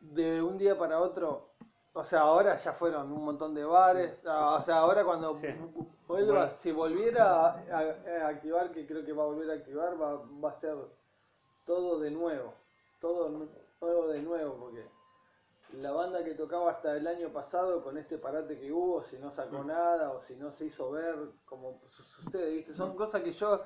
de 0.00 0.42
un 0.42 0.58
día 0.58 0.76
para 0.78 1.00
otro, 1.00 1.54
o 1.96 2.04
sea, 2.04 2.20
ahora 2.20 2.56
ya 2.56 2.72
fueron 2.72 3.10
un 3.10 3.24
montón 3.24 3.54
de 3.54 3.64
bares, 3.64 4.20
ah, 4.26 4.56
o 4.60 4.62
sea, 4.62 4.76
ahora 4.78 5.02
cuando 5.04 5.32
Sí. 5.34 5.48
vuelva, 6.06 6.40
Bueno. 6.44 6.52
si 6.58 6.70
volviera 6.70 7.46
a, 7.46 8.28
activar, 8.28 8.70
que 8.70 8.86
creo 8.86 9.04
que 9.04 9.12
va 9.14 9.22
a 9.22 9.26
volver 9.26 9.50
a 9.50 9.54
activar, 9.54 10.00
va, 10.00 10.22
va 10.44 10.50
a 10.50 10.60
ser 10.60 10.76
todo 11.64 11.98
de 11.98 12.10
nuevo, 12.10 12.52
todo 13.00 13.30
nu- 13.30 13.48
nuevo 13.80 14.08
de 14.08 14.20
nuevo, 14.20 14.56
porque 14.58 14.86
la 15.72 15.90
banda 15.92 16.22
que 16.22 16.34
tocaba 16.34 16.70
hasta 16.70 16.94
el 16.96 17.06
año 17.06 17.30
pasado 17.30 17.82
con 17.82 17.96
este 17.96 18.18
parate 18.18 18.58
que 18.60 18.70
hubo, 18.70 19.02
si 19.02 19.16
no 19.18 19.30
sacó 19.30 19.62
Mm. 19.62 19.66
nada 19.68 20.12
o 20.12 20.20
si 20.20 20.36
no 20.36 20.52
se 20.52 20.66
hizo 20.66 20.90
ver, 20.90 21.16
como 21.46 21.80
su- 21.88 22.02
sucede, 22.04 22.50
¿viste? 22.52 22.74
Son 22.74 22.94
cosas 22.94 23.22
que 23.22 23.32
yo 23.32 23.62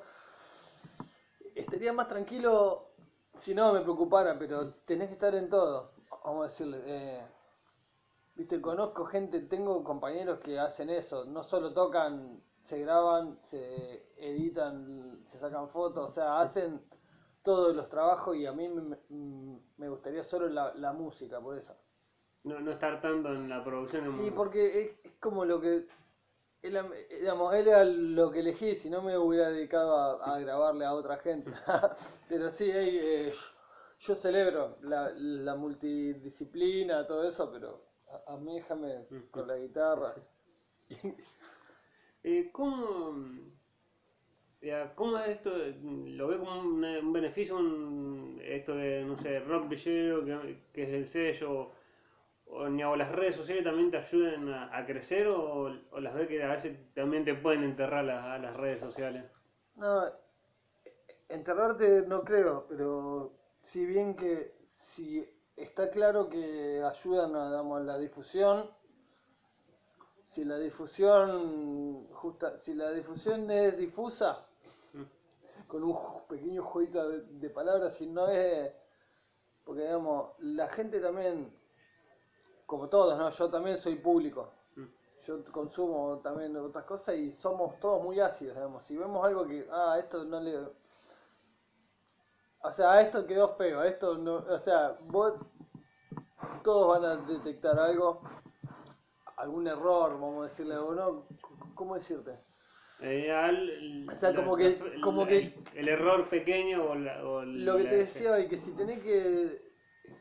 estaría 1.53 1.91
más 1.93 2.07
tranquilo 2.07 2.87
si 3.35 3.53
no 3.53 3.73
me 3.73 3.81
preocupara, 3.81 4.37
pero 4.39 4.73
tenés 4.85 5.09
que 5.09 5.13
estar 5.15 5.35
en 5.35 5.49
todo. 5.49 5.91
Vamos 6.23 6.45
a 6.45 6.47
decirle, 6.47 6.81
eh, 6.85 7.21
viste, 8.35 8.61
conozco 8.61 9.05
gente, 9.05 9.41
tengo 9.41 9.83
compañeros 9.83 10.39
que 10.39 10.59
hacen 10.59 10.89
eso, 10.89 11.25
no 11.25 11.43
solo 11.43 11.73
tocan, 11.73 12.41
se 12.61 12.79
graban, 12.79 13.37
se 13.41 14.03
editan, 14.17 15.21
se 15.25 15.39
sacan 15.39 15.69
fotos, 15.69 16.11
o 16.11 16.13
sea, 16.13 16.39
hacen 16.41 16.81
todos 17.43 17.75
los 17.75 17.89
trabajos 17.89 18.35
y 18.35 18.45
a 18.45 18.51
mí 18.53 18.67
me, 18.69 18.97
me- 19.77 19.89
gustaría 19.89 20.23
solo 20.23 20.47
la, 20.47 20.73
la 20.75 20.93
música, 20.93 21.39
por 21.41 21.57
eso. 21.57 21.75
No, 22.43 22.59
no 22.59 22.71
estar 22.71 22.99
tanto 23.01 23.29
en 23.29 23.49
la 23.49 23.63
producción. 23.63 24.05
en- 24.05 24.25
Y 24.27 24.31
porque 24.31 24.81
es, 24.81 24.91
es 25.03 25.11
como 25.19 25.45
lo 25.45 25.59
que. 25.61 25.85
él, 26.63 26.79
digamos, 27.09 27.53
él 27.55 27.67
era 27.67 27.83
lo 27.85 28.31
que 28.31 28.39
elegí, 28.39 28.75
si 28.75 28.89
no 28.89 29.01
me 29.01 29.17
hubiera 29.17 29.49
dedicado 29.49 29.95
a, 29.97 30.35
a 30.35 30.39
grabarle 30.39 30.85
a 30.85 30.93
otra 30.93 31.17
gente. 31.17 31.51
Pero 32.29 32.49
sí, 32.51 32.69
hey, 32.71 32.99
eh, 33.01 33.31
yo, 33.33 34.15
yo 34.15 34.15
celebro 34.21 34.77
la, 34.81 35.11
la 35.15 35.55
multidisciplina, 35.55 37.05
todo 37.07 37.23
eso, 37.27 37.51
pero 37.51 37.90
a, 38.11 38.33
a 38.33 38.37
mí 38.37 38.55
déjame 38.55 39.05
con 39.31 39.47
la 39.47 39.55
guitarra. 39.63 40.13
Eh, 42.23 42.49
¿cómo, 42.51 43.13
ya, 44.61 44.93
¿Cómo 44.95 45.17
es 45.17 45.29
esto? 45.29 45.51
¿Lo 45.81 46.27
ve 46.27 46.37
como 46.37 46.59
un, 46.59 46.83
un 46.85 47.13
beneficio 47.13 47.57
un- 47.57 48.39
esto 48.43 48.75
de, 48.75 49.03
no 49.05 49.15
sé, 49.17 49.39
rock 49.39 49.67
villero, 49.67 50.23
que, 50.25 50.57
que 50.73 50.83
es 50.83 50.89
el 50.91 51.07
sello? 51.07 51.71
O, 52.47 52.69
ni 52.69 52.83
o 52.83 52.95
las 52.95 53.11
redes 53.11 53.35
sociales 53.35 53.63
también 53.63 53.91
te 53.91 53.97
ayudan 53.97 54.49
a, 54.49 54.75
a 54.77 54.85
crecer 54.85 55.27
o, 55.27 55.65
o 55.91 55.99
las 56.01 56.13
ve 56.15 56.27
que 56.27 56.43
a 56.43 56.51
veces 56.51 56.77
también 56.95 57.25
te 57.25 57.35
pueden 57.35 57.63
enterrar 57.63 58.05
las, 58.05 58.23
a 58.25 58.39
las 58.39 58.55
redes 58.55 58.79
sociales? 58.81 59.25
No, 59.75 60.09
enterrarte 61.29 62.03
no 62.03 62.23
creo, 62.23 62.65
pero 62.67 63.31
si 63.61 63.85
bien 63.85 64.15
que 64.15 64.53
si 64.65 65.25
está 65.55 65.89
claro 65.89 66.29
que 66.29 66.83
ayudan 66.83 67.35
a, 67.35 67.47
digamos, 67.47 67.81
la 67.83 67.97
difusión, 67.97 68.69
si 70.25 70.45
la 70.45 70.57
difusión 70.57 72.07
justa, 72.13 72.57
si 72.57 72.73
la 72.73 72.91
difusión 72.91 73.49
es 73.51 73.77
difusa, 73.77 74.45
con 75.67 75.83
un 75.83 75.97
pequeño 76.27 76.63
jueguito 76.63 77.07
de, 77.07 77.21
de 77.21 77.49
palabras, 77.49 77.93
si 77.93 78.07
no 78.07 78.27
es 78.27 78.71
porque 79.63 79.83
digamos, 79.83 80.31
la 80.39 80.67
gente 80.67 80.99
también, 80.99 81.53
como 82.65 82.89
todos, 82.89 83.17
¿no? 83.17 83.29
Yo 83.29 83.49
también 83.49 83.77
soy 83.77 83.95
público. 83.95 84.49
Yo 85.25 85.43
consumo 85.51 86.19
también 86.23 86.57
otras 86.57 86.83
cosas 86.85 87.15
y 87.15 87.31
somos 87.31 87.79
todos 87.79 88.03
muy 88.03 88.19
ácidos, 88.19 88.55
digamos. 88.55 88.83
Si 88.83 88.97
vemos 88.97 89.23
algo 89.23 89.45
que, 89.45 89.67
ah, 89.71 89.97
esto 89.99 90.23
no 90.25 90.39
le. 90.39 90.67
O 92.63 92.71
sea, 92.71 93.01
esto 93.01 93.25
quedó 93.25 93.49
feo, 93.55 93.83
esto 93.83 94.17
no. 94.17 94.35
O 94.35 94.59
sea, 94.59 94.97
vos. 95.07 95.33
Todos 96.63 96.87
van 97.01 97.05
a 97.09 97.15
detectar 97.25 97.79
algo, 97.79 98.21
algún 99.37 99.67
error, 99.67 100.11
vamos 100.13 100.41
a 100.41 100.49
decirle, 100.49 100.77
o 100.77 100.93
no. 100.93 101.25
¿Cómo 101.73 101.95
decirte? 101.95 102.37
Eh, 102.99 103.31
al- 103.31 104.07
O 104.11 104.15
sea, 104.15 104.35
como 104.35 104.55
que- 104.55 104.67
el- 104.67 105.01
como 105.01 105.25
que- 105.25 105.37
el, 105.37 105.63
el 105.73 105.87
error 105.87 106.29
pequeño 106.29 106.83
o, 106.91 106.95
la, 106.95 107.25
o 107.25 107.41
Lo 107.43 107.77
que 107.77 107.83
te 107.85 107.95
decía 107.95 108.33
hoy, 108.33 108.47
que 108.47 108.57
si 108.57 108.73
tenés 108.73 108.99
que, 109.01 109.73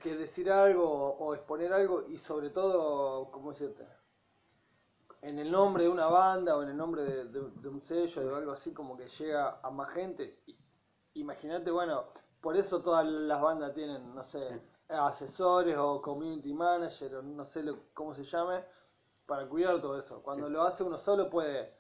que 0.02 0.16
decir 0.16 0.50
algo 0.50 0.88
o 0.88 1.34
exponer 1.34 1.72
algo, 1.74 2.06
y 2.08 2.16
sobre 2.16 2.48
todo, 2.48 3.30
¿cómo 3.30 3.52
decirte? 3.52 3.84
En 5.20 5.38
el 5.38 5.50
nombre 5.50 5.84
de 5.84 5.90
una 5.90 6.06
banda 6.06 6.56
o 6.56 6.62
en 6.62 6.70
el 6.70 6.76
nombre 6.78 7.02
de, 7.02 7.24
de- 7.26 7.50
de 7.50 7.68
un 7.68 7.82
sello 7.82 8.32
o 8.32 8.36
algo 8.36 8.52
así, 8.52 8.72
como 8.72 8.96
que 8.96 9.06
llega 9.08 9.60
a 9.62 9.70
más 9.70 9.90
gente. 9.92 10.38
Imagínate, 11.14 11.70
bueno, 11.70 12.04
por 12.40 12.56
eso 12.56 12.80
todas 12.82 13.06
las 13.06 13.40
bandas 13.40 13.72
tienen, 13.74 14.14
no 14.14 14.22
sé, 14.24 14.48
Sí. 14.48 14.60
asesores 14.88 15.76
o 15.78 16.00
community 16.02 16.52
manager 16.52 17.16
o 17.16 17.22
no 17.22 17.44
sé 17.44 17.62
lo- 17.62 17.84
cómo 17.94 18.14
se 18.14 18.24
llame, 18.24 18.64
para 19.26 19.46
cuidar 19.48 19.80
todo 19.80 19.98
eso. 19.98 20.22
Cuando 20.22 20.46
Sí. 20.46 20.52
lo 20.52 20.62
hace 20.62 20.82
uno 20.82 20.98
solo 20.98 21.30
puede 21.30 21.72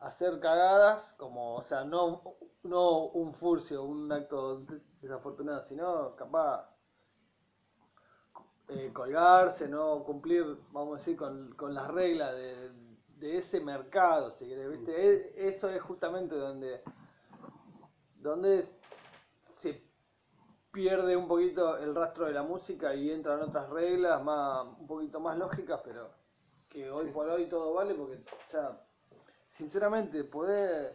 hacer 0.00 0.38
cagadas, 0.40 1.14
como, 1.16 1.56
o 1.56 1.62
sea, 1.62 1.84
no, 1.84 2.22
no 2.64 2.98
un 3.06 3.32
furcio, 3.32 3.82
un 3.84 4.12
acto 4.12 4.64
desafortunado, 5.00 5.62
sino 5.62 6.14
capaz 6.16 6.68
eh, 8.68 8.90
colgarse, 8.92 9.68
no 9.68 10.02
cumplir, 10.04 10.44
vamos 10.72 10.96
a 10.96 10.98
decir, 10.98 11.16
con, 11.16 11.54
con 11.54 11.72
las 11.72 11.88
reglas 11.88 12.34
de, 12.34 12.70
de 13.16 13.38
ese 13.38 13.60
mercado, 13.60 14.32
si 14.32 14.46
querés, 14.46 14.68
¿viste? 14.70 15.48
Eso 15.48 15.68
es 15.70 15.80
justamente 15.80 16.34
donde, 16.34 16.82
donde 18.16 18.66
se 19.56 19.82
pierde 20.72 21.16
un 21.16 21.28
poquito 21.28 21.76
el 21.78 21.94
rastro 21.94 22.26
de 22.26 22.32
la 22.32 22.42
música 22.42 22.94
y 22.94 23.10
entran 23.10 23.40
otras 23.42 23.68
reglas 23.70 24.22
más, 24.22 24.66
un 24.78 24.86
poquito 24.86 25.20
más 25.20 25.36
lógicas, 25.38 25.80
pero 25.84 26.10
que 26.68 26.90
hoy 26.90 27.10
por 27.10 27.28
hoy 27.28 27.48
todo 27.48 27.74
vale 27.74 27.94
porque, 27.94 28.16
o 28.16 28.50
sea, 28.50 28.80
sinceramente, 29.50 30.24
podés, 30.24 30.92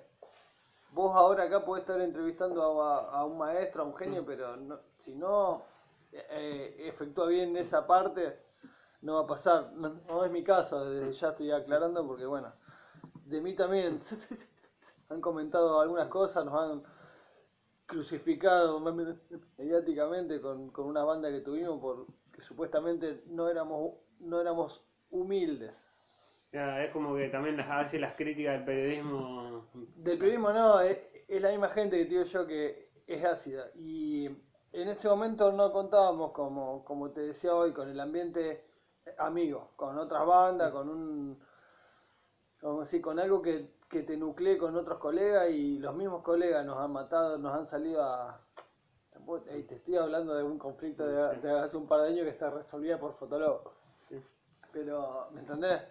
vos 0.91 1.15
ahora 1.15 1.43
acá 1.43 1.63
podés 1.65 1.81
estar 1.83 2.01
entrevistando 2.01 2.81
a, 2.83 3.11
a 3.11 3.25
un 3.25 3.37
maestro, 3.37 3.83
a 3.83 3.85
un 3.85 3.95
genio, 3.95 4.25
pero 4.25 4.57
no- 4.57 4.79
si 4.97 5.15
no 5.15 5.63
eh, 6.11 6.75
efectúa 6.87 7.27
bien 7.27 7.55
esa 7.57 7.87
parte, 7.87 8.39
no 9.01 9.15
va 9.15 9.21
a 9.21 9.27
pasar. 9.27 9.71
No, 9.73 9.89
no 10.07 10.25
es 10.25 10.31
mi 10.31 10.43
caso, 10.43 10.85
desde 10.89 11.13
ya 11.13 11.29
estoy 11.29 11.51
aclarando 11.51 12.05
porque, 12.05 12.25
bueno, 12.25 12.53
de 13.25 13.41
mí 13.41 13.55
también 13.55 13.99
han 15.09 15.21
comentado 15.21 15.79
algunas 15.79 16.07
cosas, 16.09 16.45
nos 16.45 16.55
han 16.55 16.83
crucificado 17.91 18.79
mediáticamente 19.57 20.39
con, 20.39 20.69
con 20.71 20.85
una 20.85 21.03
banda 21.03 21.29
que 21.29 21.41
tuvimos 21.41 21.79
porque 21.81 22.41
supuestamente 22.41 23.23
no 23.27 23.49
éramos, 23.49 23.95
no 24.19 24.39
éramos 24.39 24.83
humildes. 25.09 25.75
Ya, 26.53 26.83
es 26.83 26.91
como 26.91 27.15
que 27.15 27.29
también 27.29 27.57
las, 27.57 27.69
hace 27.69 27.99
las 27.99 28.13
críticas 28.15 28.53
del 28.55 28.65
periodismo. 28.65 29.69
Del 29.95 30.17
periodismo 30.17 30.51
no, 30.51 30.79
es, 30.79 30.97
es 31.27 31.41
la 31.41 31.49
misma 31.49 31.69
gente 31.69 31.97
que 31.97 32.05
te 32.05 32.09
digo 32.09 32.23
yo 32.23 32.47
que 32.47 32.89
es 33.07 33.23
ácida. 33.23 33.69
Y 33.75 34.25
en 34.25 34.87
ese 34.87 35.07
momento 35.09 35.51
no 35.51 35.71
contábamos, 35.71 36.31
como, 36.31 36.83
como 36.85 37.11
te 37.11 37.21
decía 37.21 37.53
hoy, 37.53 37.73
con 37.73 37.89
el 37.89 37.99
ambiente 37.99 38.65
amigo, 39.17 39.71
con 39.75 39.97
otras 39.97 40.25
bandas, 40.25 40.71
con 40.71 40.89
un. 40.89 41.39
A 42.63 42.79
decir, 42.81 43.01
con 43.01 43.19
algo 43.19 43.41
que, 43.41 43.69
que 43.91 44.03
te 44.03 44.15
nuclee 44.17 44.57
con 44.57 44.75
otros 44.75 44.97
colegas 44.97 45.49
y 45.51 45.77
los 45.77 45.93
mismos 45.93 46.23
colegas 46.23 46.65
nos 46.65 46.77
han 46.77 46.91
matado, 46.93 47.37
nos 47.37 47.53
han 47.53 47.67
salido 47.67 48.03
a. 48.03 48.39
Te 49.45 49.75
estoy 49.75 49.97
hablando 49.97 50.33
de 50.33 50.43
un 50.43 50.57
conflicto 50.57 51.05
de, 51.05 51.35
de 51.41 51.59
hace 51.59 51.77
un 51.77 51.87
par 51.87 52.01
de 52.01 52.07
años 52.07 52.25
que 52.25 52.33
se 52.33 52.49
resolvía 52.49 52.99
por 52.99 53.13
Fotolog. 53.13 53.71
Pero, 54.71 55.27
¿me 55.31 55.41
entendés? 55.41 55.81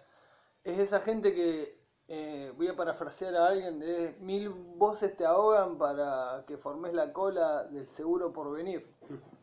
Es 0.63 0.79
esa 0.79 0.99
gente 0.99 1.33
que, 1.33 1.79
eh, 2.07 2.51
voy 2.57 2.67
a 2.67 2.75
parafrasear 2.75 3.35
a 3.35 3.47
alguien, 3.47 3.79
de 3.79 4.17
mil 4.19 4.49
voces 4.49 5.15
te 5.15 5.25
ahogan 5.25 5.77
para 5.77 6.43
que 6.45 6.57
formes 6.57 6.93
la 6.93 7.13
cola 7.13 7.63
del 7.65 7.85
seguro 7.87 8.33
por 8.33 8.51
venir. 8.51 8.93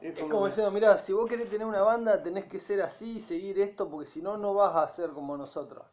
Es 0.00 0.16
Es 0.16 0.30
como 0.30 0.46
diciendo, 0.46 0.70
mirá, 0.70 0.96
si 0.96 1.12
vos 1.12 1.28
querés 1.28 1.50
tener 1.50 1.66
una 1.66 1.82
banda, 1.82 2.22
tenés 2.22 2.46
que 2.46 2.58
ser 2.58 2.80
así 2.80 3.16
y 3.16 3.20
seguir 3.20 3.60
esto, 3.60 3.90
porque 3.90 4.06
si 4.06 4.22
no, 4.22 4.38
no 4.38 4.54
vas 4.54 4.74
a 4.74 4.88
ser 4.88 5.10
como 5.10 5.36
nosotros. 5.36 5.84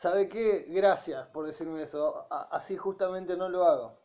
¿Sabe 0.00 0.30
qué? 0.30 0.64
Gracias 0.68 1.26
por 1.28 1.46
decirme 1.46 1.82
eso. 1.82 2.26
A- 2.30 2.48
así 2.52 2.74
justamente 2.74 3.36
no 3.36 3.50
lo 3.50 3.66
hago. 3.66 3.98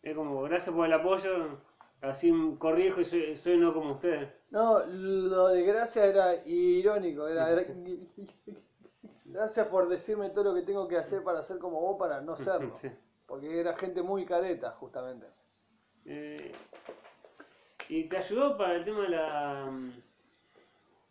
Es 0.00 0.16
como, 0.16 0.40
gracias 0.44 0.74
por 0.74 0.86
el 0.86 0.94
apoyo, 0.94 1.58
así 2.00 2.32
corrijo 2.58 3.02
y 3.02 3.04
soy, 3.04 3.36
soy 3.36 3.58
no 3.58 3.74
como 3.74 3.92
ustedes. 3.92 4.32
No, 4.48 4.78
lo 4.86 5.48
de 5.48 5.62
gracias 5.62 6.06
era 6.06 6.36
irónico. 6.46 7.28
Era, 7.28 7.50
gracias 9.26 9.66
por 9.66 9.90
decirme 9.90 10.30
todo 10.30 10.44
lo 10.44 10.54
que 10.54 10.62
tengo 10.62 10.88
que 10.88 10.96
hacer 10.96 11.22
para 11.22 11.42
ser 11.42 11.58
como 11.58 11.82
vos, 11.82 11.98
para 11.98 12.22
no 12.22 12.34
serlo. 12.36 12.74
Sí. 12.80 12.88
Porque 13.26 13.60
era 13.60 13.74
gente 13.74 14.00
muy 14.00 14.24
careta, 14.24 14.70
justamente. 14.70 15.26
Eh, 16.06 16.50
¿Y 17.90 18.08
te 18.08 18.16
ayudó 18.16 18.56
para 18.56 18.76
el 18.76 18.84
tema 18.86 19.02
de 19.02 19.08
la... 19.10 19.70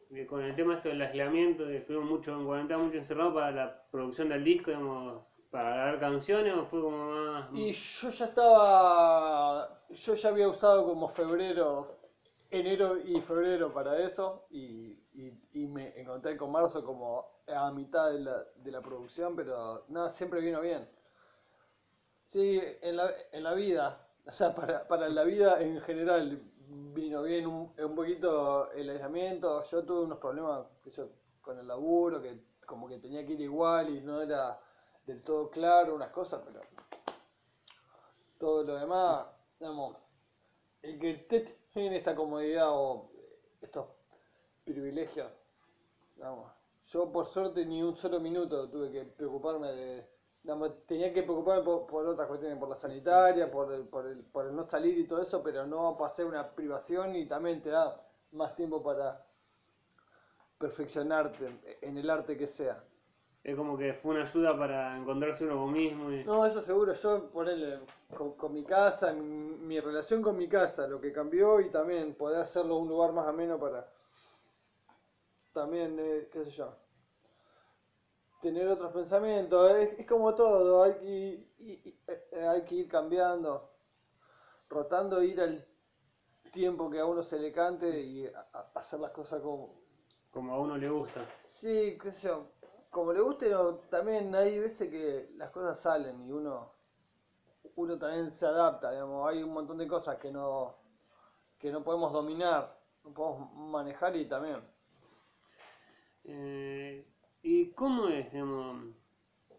de- 0.09 0.25
con 0.27 0.41
el 0.43 0.55
tema 0.55 0.75
esto 0.75 0.89
del 0.89 1.01
aislamiento, 1.01 1.65
de 1.65 1.77
estuvimos 1.77 2.09
mucho 2.09 2.33
en 2.33 2.45
cuarentena, 2.45 2.79
mucho 2.79 2.97
encerrado 2.97 3.33
para 3.33 3.51
la 3.51 3.81
producción 3.91 4.29
del 4.29 4.43
disco, 4.43 4.71
para 5.51 5.69
grabar 5.75 5.99
canciones 5.99 6.53
o 6.55 6.65
fue 6.65 6.81
como 6.81 6.97
más... 7.11 7.49
Y 7.53 7.71
yo 7.71 8.09
ya 8.09 8.25
estaba, 8.25 9.79
yo 9.89 10.13
ya 10.15 10.29
había 10.29 10.49
usado 10.49 10.85
como 10.85 11.07
febrero, 11.07 11.95
enero 12.51 12.97
y 12.99 13.21
febrero 13.21 13.73
para 13.73 13.97
eso 13.99 14.45
y, 14.49 14.99
y- 15.13 15.33
y 15.53 15.67
me 15.67 15.99
encontré 15.99 16.35
con 16.37 16.51
marzo 16.51 16.83
como 16.83 17.25
a 17.47 17.71
mitad 17.71 18.11
de 18.11 18.19
la, 18.19 18.43
de 18.55 18.71
la 18.71 18.81
producción, 18.81 19.35
pero 19.35 19.85
nada, 19.89 20.09
siempre 20.09 20.41
vino 20.41 20.61
bien. 20.61 20.87
Sí, 22.27 22.59
en 22.81 22.97
la, 22.97 23.11
en 23.31 23.43
la 23.43 23.53
vida, 23.53 24.07
o 24.27 24.31
sea, 24.31 24.53
para, 24.55 24.87
para 24.87 25.09
la 25.09 25.23
vida 25.23 25.61
en 25.61 25.79
general 25.81 26.41
vino 26.69 27.23
bien 27.23 27.47
un, 27.47 27.71
un 27.77 27.95
poquito 27.95 28.71
el 28.71 28.89
aislamiento. 28.89 29.63
Yo 29.63 29.83
tuve 29.83 30.03
unos 30.03 30.19
problemas 30.19 30.67
yo, 30.95 31.09
con 31.41 31.59
el 31.59 31.67
laburo, 31.67 32.21
que 32.21 32.39
como 32.65 32.87
que 32.87 32.97
tenía 32.97 33.25
que 33.25 33.33
ir 33.33 33.41
igual 33.41 33.89
y 33.89 34.01
no 34.01 34.21
era 34.21 34.59
del 35.05 35.23
todo 35.23 35.49
claro 35.49 35.95
unas 35.95 36.09
cosas, 36.09 36.41
pero 36.45 36.61
todo 38.39 38.63
lo 38.63 38.75
demás, 38.75 39.27
digamos, 39.59 39.95
el 40.81 40.99
que 40.99 41.13
te 41.13 41.41
tiene 41.73 41.97
esta 41.97 42.15
comodidad 42.15 42.69
o 42.71 43.09
estos 43.61 43.87
privilegios, 44.63 45.31
yo 46.87 47.11
por 47.11 47.27
suerte 47.27 47.65
ni 47.65 47.83
un 47.83 47.95
solo 47.97 48.19
minuto 48.19 48.69
tuve 48.69 48.91
que 48.91 49.03
preocuparme 49.05 49.71
de, 49.73 50.14
digamos, 50.45 50.85
tenía 50.85 51.11
que 51.11 51.23
preocuparme 51.23 51.63
por, 51.63 51.87
por 51.87 52.05
otras 52.05 52.27
cuestiones, 52.27 52.59
por 52.59 52.69
la 52.69 52.75
sanitaria, 52.75 53.49
por 53.49 53.73
el, 53.73 53.87
por, 53.87 54.05
el, 54.05 54.19
por 54.19 54.45
el 54.45 54.55
no 54.55 54.63
salir 54.63 54.95
y 54.95 55.07
todo 55.07 55.19
eso, 55.19 55.41
pero 55.41 55.65
no 55.65 55.97
pasé 55.97 56.23
una 56.23 56.51
privación 56.51 57.15
y 57.15 57.25
también 57.25 57.63
te 57.63 57.71
da 57.71 57.99
más 58.31 58.55
tiempo 58.55 58.83
para 58.83 59.25
perfeccionarte 60.59 61.49
en 61.81 61.97
el 61.97 62.07
arte 62.11 62.37
que 62.37 62.45
sea. 62.45 62.83
Es 63.43 63.55
como 63.55 63.75
que 63.75 63.95
fue 63.95 64.11
una 64.13 64.23
ayuda 64.23 64.55
para 64.55 64.95
encontrarse 64.95 65.45
uno 65.45 65.65
mismo. 65.65 66.11
Y... 66.11 66.23
No, 66.23 66.45
eso 66.45 66.61
seguro. 66.61 66.93
Yo 66.93 67.31
ponerle 67.31 67.79
con, 68.15 68.33
con 68.33 68.53
mi 68.53 68.63
casa, 68.63 69.13
mi, 69.13 69.23
mi 69.23 69.79
relación 69.79 70.21
con 70.21 70.37
mi 70.37 70.47
casa, 70.47 70.85
lo 70.85 71.01
que 71.01 71.11
cambió 71.11 71.59
y 71.59 71.71
también 71.71 72.13
poder 72.13 72.41
hacerlo 72.41 72.77
un 72.77 72.87
lugar 72.87 73.13
más 73.13 73.27
ameno 73.27 73.59
para 73.59 73.89
también, 75.53 75.97
eh, 75.99 76.29
qué 76.31 76.43
sé 76.43 76.51
yo, 76.51 76.75
tener 78.45 78.67
otros 78.67 78.93
pensamientos. 78.93 79.71
Es, 79.71 79.99
es 79.99 80.05
como 80.05 80.35
todo, 80.35 80.83
hay 80.83 80.93
que, 80.93 81.05
ir- 81.05 81.47
y- 81.57 81.89
y- 81.89 81.99
eh, 82.07 82.45
hay 82.47 82.63
que 82.63 82.75
ir 82.75 82.87
cambiando, 82.87 83.71
rotando, 84.69 85.23
ir 85.23 85.41
al 85.41 85.65
tiempo 86.51 86.87
que 86.91 86.99
a 86.99 87.05
uno 87.07 87.23
se 87.23 87.39
le 87.39 87.51
cante 87.51 87.99
y 87.99 88.27
a- 88.27 88.47
a- 88.53 88.71
hacer 88.75 88.99
las 88.99 89.09
cosas 89.09 89.41
como, 89.41 89.73
Como 90.31 90.53
a 90.53 90.59
uno 90.59 90.77
le 90.77 90.87
gusta. 90.91 91.25
Sí, 91.47 91.97
qué 91.99 92.11
sé 92.11 92.27
yo, 92.27 92.51
como 92.91 93.11
le 93.13 93.21
guste, 93.21 93.49
no, 93.49 93.77
también 93.89 94.35
hay 94.35 94.59
veces 94.59 94.91
que 94.91 95.31
las 95.37 95.49
cosas 95.49 95.79
salen 95.79 96.21
y 96.27 96.31
uno, 96.31 96.71
uno 97.77 97.97
también 97.97 98.31
se 98.31 98.45
adapta, 98.45 98.91
digamos, 98.91 99.27
hay 99.27 99.41
un 99.41 99.53
montón 99.53 99.79
de 99.79 99.87
cosas 99.87 100.17
que 100.17 100.29
no, 100.29 100.75
que 101.57 101.71
no 101.71 101.83
podemos 101.83 102.11
dominar, 102.13 102.77
no 103.03 103.11
podemos 103.11 103.51
manejar 103.53 104.15
y 104.15 104.27
también. 104.27 104.61
Eh, 106.27 106.74
¿Y 107.47 107.71
cómo 107.73 108.07
es, 108.09 108.31
digamos, 108.31 108.87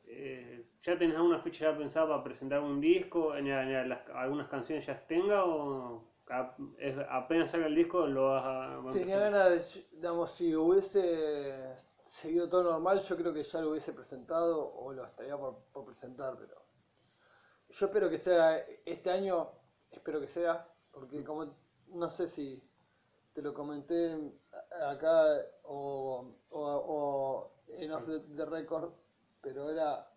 eh, 0.06 0.64
ya 0.82 0.98
tenés 0.98 1.16
alguna 1.16 1.38
fecha 1.38 1.70
ya 1.70 1.78
pensada 1.78 2.08
para 2.08 2.24
presentar 2.24 2.60
un 2.60 2.80
disco? 2.80 3.34
¿En, 3.36 3.46
en 3.46 3.88
las- 3.88 4.08
algunas 4.10 4.48
canciones 4.48 4.84
ya 4.86 5.06
tenga 5.06 5.44
o 5.44 6.02
a- 6.28 6.56
es- 6.78 6.98
apenas 7.08 7.50
salga 7.50 7.66
el 7.68 7.76
disco 7.76 8.06
lo 8.08 8.24
vas 8.32 8.44
a, 8.44 8.92
Tenía 8.92 9.18
ganas 9.20 9.74
de, 9.74 9.86
digamos, 9.92 10.32
si 10.32 10.54
hubiese 10.56 11.76
seguido 12.04 12.48
todo 12.48 12.64
normal, 12.64 13.02
yo 13.02 13.16
creo 13.16 13.32
que 13.32 13.44
ya 13.44 13.60
lo 13.60 13.70
hubiese 13.70 13.92
presentado 13.92 14.74
o 14.74 14.92
lo 14.92 15.04
estaría 15.04 15.36
por, 15.38 15.54
por 15.72 15.84
presentar, 15.84 16.36
pero 16.38 16.56
yo 17.68 17.86
espero 17.86 18.10
que 18.10 18.18
sea 18.18 18.58
este 18.84 19.10
año, 19.10 19.48
espero 19.90 20.20
que 20.20 20.26
sea, 20.28 20.68
porque 20.90 21.22
como 21.22 21.54
no 21.88 22.10
sé 22.10 22.26
si 22.28 22.62
te 23.36 23.42
lo 23.42 23.52
comenté 23.52 24.32
acá 24.88 25.26
o, 25.64 26.24
o, 26.48 26.60
o 26.62 27.52
en 27.68 27.92
off 27.92 28.08
the, 28.34 28.46
record, 28.46 28.92
pero 29.42 29.68
era 29.68 30.10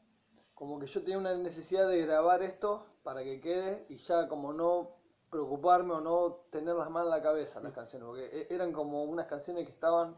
como 0.55 0.79
que 0.79 0.87
yo 0.87 1.01
tenía 1.01 1.17
una 1.17 1.33
necesidad 1.35 1.89
de 1.89 2.05
grabar 2.05 2.41
esto 2.43 2.85
para 3.03 3.21
que 3.21 3.41
quede 3.41 3.85
y 3.89 3.97
ya 3.97 4.29
como 4.29 4.53
no 4.53 4.95
preocuparme 5.29 5.95
o 5.95 5.99
no 5.99 6.45
tenerlas 6.49 6.89
más 6.89 7.03
en 7.03 7.09
la 7.09 7.21
cabeza 7.21 7.59
las 7.59 7.73
canciones, 7.73 8.07
porque 8.07 8.25
e- 8.25 8.55
eran 8.55 8.71
como 8.71 9.03
unas 9.03 9.27
canciones 9.27 9.65
que 9.65 9.73
estaban, 9.73 10.15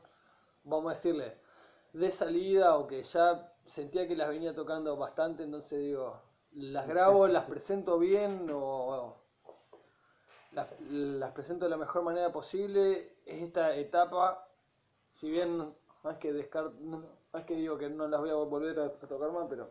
vamos 0.64 0.92
a 0.92 0.96
decirle, 0.96 1.40
de 1.94 2.12
salida 2.12 2.78
o 2.78 2.86
que 2.86 3.02
ya 3.02 3.52
sentía 3.66 4.08
que 4.08 4.16
las 4.16 4.30
venía 4.30 4.54
tocando 4.54 4.96
bastante, 4.96 5.42
entonces 5.42 5.80
digo, 5.80 6.22
las 6.52 6.88
grabo, 6.88 7.28
las 7.28 7.46
presento 7.50 7.98
bien 7.98 8.48
o 8.54 9.21
las, 10.52 10.68
las 10.90 11.32
presento 11.32 11.66
de 11.66 11.72
la 11.72 11.78
mejor 11.78 12.04
manera 12.04 12.32
posible. 12.32 13.16
Es 13.26 13.42
esta 13.44 13.76
etapa, 13.76 14.48
si 15.14 15.30
bien 15.30 15.58
no 15.58 16.10
es 16.10 16.18
que 16.18 16.34
descart, 16.34 16.74
no, 16.76 17.04
no 17.34 17.40
es 17.40 17.46
que 17.46 17.56
digo 17.56 17.78
que 17.78 17.90
no 17.90 18.08
las 18.08 18.20
voy 18.20 18.30
a 18.30 18.36
volver 18.36 18.80
a, 18.80 18.86
a 18.86 18.90
tocar 18.92 19.32
más, 19.32 19.48
pero 19.50 19.70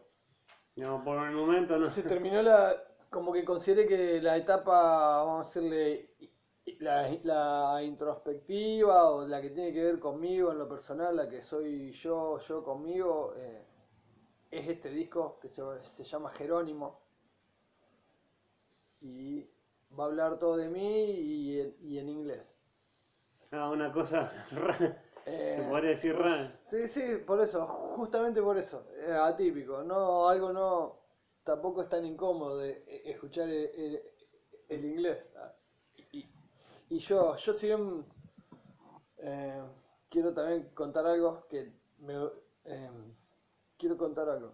Digamos, 0.74 1.02
por 1.04 1.26
el 1.26 1.34
momento 1.34 1.76
no 1.76 1.90
se 1.90 2.02
terminó 2.02 2.42
la, 2.42 2.74
como 3.10 3.32
que 3.32 3.44
consideré 3.44 3.86
que 3.86 4.22
la 4.22 4.36
etapa, 4.36 5.24
vamos 5.24 5.46
a 5.46 5.48
decirle, 5.48 6.10
la, 6.78 7.10
la 7.24 7.82
introspectiva 7.82 9.10
o 9.10 9.26
la 9.26 9.42
que 9.42 9.50
tiene 9.50 9.72
que 9.72 9.82
ver 9.82 9.98
conmigo 9.98 10.52
en 10.52 10.58
lo 10.58 10.68
personal, 10.68 11.16
la 11.16 11.28
que 11.28 11.42
soy 11.42 11.92
yo, 11.92 12.38
yo 12.38 12.62
conmigo, 12.62 13.34
eh, 13.36 13.64
es 14.50 14.68
este 14.68 14.90
disco 14.90 15.38
que 15.40 15.48
se, 15.48 15.62
se 15.82 16.04
llama 16.04 16.30
Jerónimo 16.30 17.00
y 19.00 19.46
va 19.98 20.04
a 20.04 20.06
hablar 20.08 20.38
todo 20.38 20.56
de 20.56 20.68
mí 20.68 21.10
y 21.10 21.60
en, 21.60 21.76
y 21.80 21.98
en 21.98 22.08
inglés. 22.08 22.54
Ah, 23.52 23.68
una 23.70 23.92
cosa 23.92 24.30
rara. 24.52 25.02
Eh, 25.26 25.52
Se 25.56 25.62
podría 25.62 25.90
decir 25.90 26.16
rara. 26.16 26.52
Sí, 26.70 26.86
sí, 26.88 27.16
por 27.26 27.40
eso, 27.40 27.66
justamente 27.66 28.40
por 28.40 28.56
eso, 28.56 28.84
eh, 28.96 29.12
atípico, 29.12 29.82
no, 29.82 30.28
algo 30.28 30.52
no, 30.52 30.96
tampoco 31.44 31.82
es 31.82 31.88
tan 31.88 32.04
incómodo 32.04 32.58
de 32.58 32.84
eh, 32.86 33.02
escuchar 33.06 33.48
el, 33.48 33.70
el- 33.74 34.02
el 34.68 34.84
inglés. 34.84 35.28
Ah, 35.36 35.52
Y, 36.12 36.24
y 36.90 36.98
yo, 36.98 37.36
yo 37.36 37.52
si 37.54 37.66
bien 37.66 38.04
eh, 39.18 39.62
quiero 40.08 40.32
también 40.32 40.70
contar 40.74 41.06
algo 41.06 41.46
que 41.48 41.72
me, 41.98 42.14
eh, 42.64 42.90
quiero 43.76 43.96
contar 43.96 44.28
algo, 44.28 44.52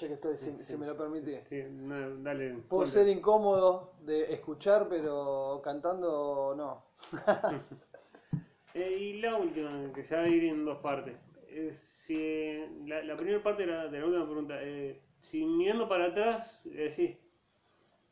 ya 0.00 0.08
que 0.08 0.14
estoy, 0.14 0.36
si, 0.36 0.52
si 0.58 0.76
me 0.76 0.86
lo 0.86 0.96
permitís. 0.96 1.40
Sí, 1.48 1.62
no, 1.70 2.16
dale. 2.22 2.64
Puedo 2.68 2.84
ponte. 2.84 2.90
ser 2.90 3.08
incómodo 3.08 3.94
de 4.00 4.32
escuchar, 4.32 4.88
pero 4.88 5.60
cantando 5.62 6.54
no. 6.56 6.84
Eh, 8.74 8.96
y 9.00 9.20
la 9.20 9.34
última, 9.36 9.92
que 9.92 10.04
ya 10.04 10.18
va 10.18 10.24
a 10.24 10.28
ir 10.28 10.44
en 10.44 10.64
dos 10.64 10.78
partes. 10.78 11.16
Eh, 11.48 11.72
si, 11.72 12.58
la, 12.86 13.02
la 13.02 13.16
primera 13.16 13.42
parte 13.42 13.66
de 13.66 13.72
la, 13.72 13.88
de 13.88 13.98
la 13.98 14.06
última 14.06 14.24
pregunta, 14.26 14.54
eh, 14.60 15.00
si 15.22 15.44
mirando 15.44 15.88
para 15.88 16.06
atrás, 16.06 16.60
decís, 16.64 17.16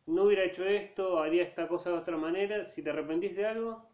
no 0.07 0.25
hubiera 0.25 0.45
hecho 0.45 0.65
esto, 0.65 1.19
haría 1.21 1.43
esta 1.45 1.69
cosa 1.69 1.91
de 1.91 1.99
otra 1.99 2.17
manera, 2.17 2.65
si 2.65 2.83
te 2.83 2.91
arrepentís 2.91 3.37
de 3.37 3.47
algo. 3.47 3.87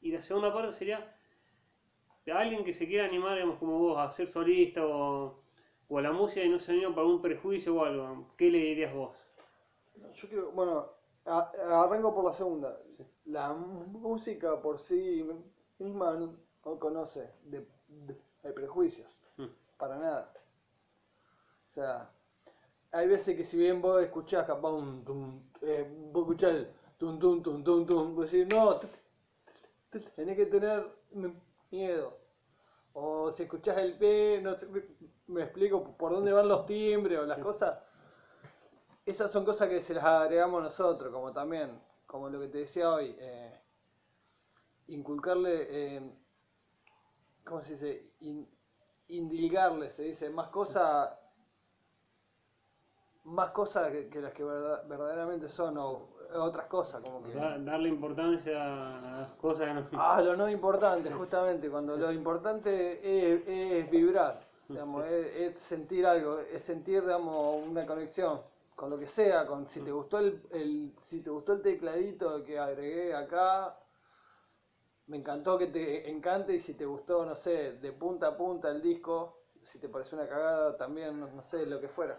Y 0.00 0.12
la 0.12 0.22
segunda 0.22 0.54
parte 0.54 0.72
sería, 0.72 1.12
de 2.24 2.32
alguien 2.32 2.64
que 2.64 2.72
se 2.72 2.86
quiera 2.86 3.04
animar, 3.06 3.34
digamos, 3.34 3.58
como 3.58 3.78
vos, 3.78 3.98
a 3.98 4.10
ser 4.12 4.28
solista 4.28 4.86
o, 4.86 5.42
o 5.88 5.98
a 5.98 6.02
la 6.02 6.12
música 6.12 6.44
y 6.44 6.48
no 6.48 6.58
se 6.58 6.72
anima 6.72 6.90
por 6.94 7.00
algún 7.00 7.20
prejuicio 7.22 7.76
o 7.76 7.84
algo, 7.84 8.26
¿qué 8.36 8.50
le 8.50 8.58
dirías 8.58 8.92
vos? 8.94 9.16
Yo 10.14 10.28
quiero, 10.28 10.50
bueno, 10.52 10.86
a- 11.24 11.50
arranco 11.84 12.14
por 12.14 12.24
la 12.24 12.34
segunda. 12.34 12.78
La 13.26 13.52
música 13.52 14.60
por 14.60 14.78
sí 14.78 15.24
misma 15.78 16.16
no, 16.16 16.34
no 16.64 16.78
conoce 16.78 17.30
de, 17.44 17.60
de- 17.88 18.16
de 18.42 18.52
prejuicios, 18.52 19.08
Mm. 19.36 19.46
para 19.78 19.96
nada. 19.98 20.32
O 21.70 21.74
sea, 21.74 22.08
hay 22.92 23.06
veces 23.08 23.36
que 23.36 23.44
si 23.44 23.56
bien 23.56 23.80
vos 23.82 24.02
escuchás 24.02 24.46
capaz 24.46 24.70
un 24.70 25.04
tum, 25.04 25.42
eh, 25.60 25.84
vos 26.12 26.22
escuchás 26.22 26.52
el 26.52 26.68
tum 26.98 27.18
tum 27.18 27.42
tum 27.42 27.62
tum 27.62 27.86
tum, 27.86 28.14
vos 28.14 28.30
decís, 28.30 28.46
no, 28.52 28.78
tenés 30.14 30.36
que 30.36 30.46
tener 30.46 30.88
miedo. 31.70 32.16
O 32.94 33.30
si 33.32 33.42
escuchás 33.42 33.76
el 33.78 33.94
P, 33.96 34.40
no 34.42 34.54
sé, 34.54 34.66
me, 35.28 35.42
explico 35.42 35.82
por 35.96 36.12
dónde 36.12 36.32
van 36.32 36.48
los 36.48 36.66
timbres 36.66 37.18
o 37.18 37.26
las 37.26 37.38
cosas. 37.38 37.78
Esas 39.04 39.30
son 39.30 39.44
cosas 39.44 39.68
que 39.68 39.80
se 39.80 39.94
las 39.94 40.04
agregamos 40.04 40.62
nosotros, 40.62 41.12
como 41.12 41.32
también, 41.32 41.80
como 42.06 42.28
lo 42.28 42.40
que 42.40 42.48
te 42.48 42.58
decía 42.58 42.90
hoy, 42.90 43.14
eh, 43.18 43.60
inculcarle, 44.88 45.66
eh, 45.96 46.10
¿cómo 47.44 47.62
se 47.62 47.72
dice? 47.74 48.10
In- 48.20 48.48
indilgarle, 49.08 49.90
se 49.90 50.02
dice, 50.02 50.28
más 50.30 50.48
cosas 50.48 51.16
más 53.24 53.50
cosas 53.50 53.90
que, 53.90 54.08
que 54.08 54.20
las 54.20 54.32
que 54.32 54.44
verda- 54.44 54.82
verdaderamente 54.86 55.48
son, 55.48 55.76
o 55.78 56.10
otras 56.34 56.66
cosas, 56.66 57.02
como 57.02 57.24
que... 57.24 57.32
Da- 57.34 57.58
darle 57.58 57.88
importancia 57.88 58.54
a 59.16 59.20
las 59.22 59.32
cosas 59.32 59.66
que 59.66 59.74
no... 59.74 59.88
Ah, 60.00 60.20
lo 60.22 60.36
no 60.36 60.48
importante, 60.48 61.10
justamente, 61.10 61.68
cuando 61.68 61.96
lo 61.96 62.12
importante 62.12 63.00
es, 63.34 63.42
es 63.48 63.90
vibrar, 63.90 64.45
digamos, 64.68 65.04
es, 65.06 65.36
es 65.54 65.60
sentir 65.60 66.06
algo, 66.06 66.40
es 66.40 66.64
sentir, 66.64 67.02
digamos, 67.02 67.64
una 67.66 67.86
conexión 67.86 68.40
con 68.74 68.90
lo 68.90 68.98
que 68.98 69.06
sea, 69.06 69.46
con 69.46 69.66
si 69.66 69.80
te 69.80 69.90
gustó 69.90 70.18
el, 70.18 70.42
el- 70.50 70.92
si 71.08 71.20
te 71.22 71.30
gustó 71.30 71.52
el 71.54 71.62
tecladito 71.62 72.42
que 72.44 72.58
agregué 72.58 73.14
acá, 73.14 73.78
me 75.06 75.16
encantó 75.18 75.56
que 75.58 75.68
te 75.68 76.10
encante 76.10 76.54
y 76.54 76.60
si 76.60 76.74
te 76.74 76.84
gustó, 76.84 77.24
no 77.24 77.34
sé, 77.36 77.72
de 77.74 77.92
punta 77.92 78.28
a 78.28 78.36
punta 78.36 78.68
el 78.70 78.82
disco, 78.82 79.38
si 79.62 79.78
te 79.78 79.88
pareció 79.88 80.18
una 80.18 80.28
cagada 80.28 80.76
también, 80.76 81.18
no, 81.20 81.28
no 81.28 81.42
sé, 81.42 81.64
lo 81.66 81.80
que 81.80 81.88
fuera. 81.88 82.18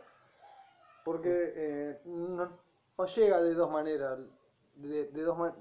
Porque 1.04 1.54
eh, 1.56 2.02
no, 2.06 2.50
no 2.98 3.06
llega 3.06 3.42
de 3.42 3.54
dos 3.54 3.72
maneras, 3.72 4.20
de, 4.76 5.06
de 5.06 5.22
dos 5.22 5.38
man- 5.38 5.56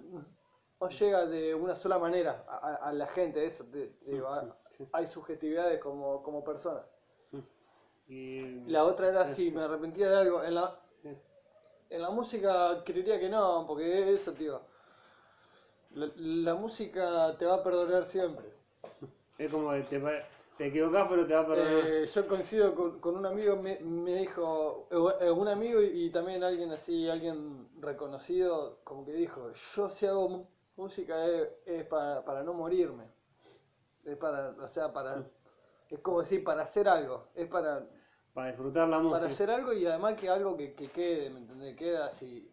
no 0.80 0.88
llega 0.88 1.26
de 1.26 1.54
una 1.54 1.74
sola 1.76 1.98
manera 1.98 2.44
a, 2.48 2.56
a- 2.56 2.74
a 2.88 2.92
la 2.92 3.06
gente, 3.06 3.44
eso 3.46 3.64
te, 3.64 3.88
te 3.88 4.10
digo, 4.10 4.28
a- 4.28 4.56
hay 4.92 5.06
subjetividades 5.06 5.80
como, 5.80 6.22
como 6.22 6.44
personas. 6.44 6.84
Y, 8.08 8.60
La 8.68 8.84
otra 8.84 9.08
era 9.08 9.26
si 9.34 9.50
me 9.50 9.62
arrepentía 9.62 10.08
de 10.08 10.16
algo. 10.16 10.42
En 10.44 10.54
la, 10.54 10.80
en 11.90 12.02
la 12.02 12.10
música 12.10 12.82
creería 12.84 13.18
que 13.18 13.28
no, 13.28 13.64
porque 13.66 14.14
eso, 14.14 14.32
tío. 14.32 14.60
La, 15.94 16.10
la 16.16 16.54
música 16.54 17.36
te 17.38 17.46
va 17.46 17.56
a 17.56 17.62
perdonar 17.62 18.04
siempre. 18.06 18.46
Es 19.38 19.50
como 19.50 19.70
que 19.72 19.82
te, 19.82 20.00
te 20.56 20.66
equivocás 20.66 21.08
pero 21.08 21.26
te 21.26 21.34
va 21.34 21.40
a 21.40 21.46
perdonar. 21.46 21.86
Eh, 21.86 22.06
yo 22.06 22.26
coincido 22.28 22.74
con, 22.74 23.00
con 23.00 23.16
un 23.16 23.26
amigo, 23.26 23.56
me, 23.56 23.78
me 23.80 24.14
dijo, 24.16 24.88
eh, 25.20 25.30
un 25.30 25.48
amigo 25.48 25.82
y, 25.82 26.06
y 26.06 26.10
también 26.10 26.42
alguien 26.44 26.72
así, 26.72 27.08
alguien 27.08 27.68
reconocido, 27.80 28.78
como 28.84 29.04
que 29.04 29.12
dijo, 29.12 29.52
yo 29.52 29.88
si 29.90 30.06
hago 30.06 30.46
música 30.76 31.26
es, 31.26 31.48
es 31.66 31.84
para, 31.86 32.24
para 32.24 32.42
no 32.42 32.54
morirme. 32.54 33.15
Es 34.06 34.16
para, 34.16 34.50
o 34.50 34.68
sea, 34.68 34.92
para, 34.92 35.24
es 35.90 35.98
como 36.00 36.20
decir, 36.20 36.44
para 36.44 36.62
hacer 36.62 36.88
algo. 36.88 37.28
Es 37.34 37.48
para, 37.48 37.86
para 38.34 38.48
disfrutar 38.48 38.88
la 38.88 38.98
música. 38.98 39.20
para 39.20 39.32
hacer 39.32 39.50
algo 39.50 39.72
y 39.72 39.86
además 39.86 40.14
que 40.14 40.28
algo 40.28 40.56
que, 40.56 40.74
que 40.74 40.88
quede, 40.90 41.30
¿me 41.30 41.40
entendés? 41.40 41.76
Queda 41.76 42.06
así, 42.06 42.50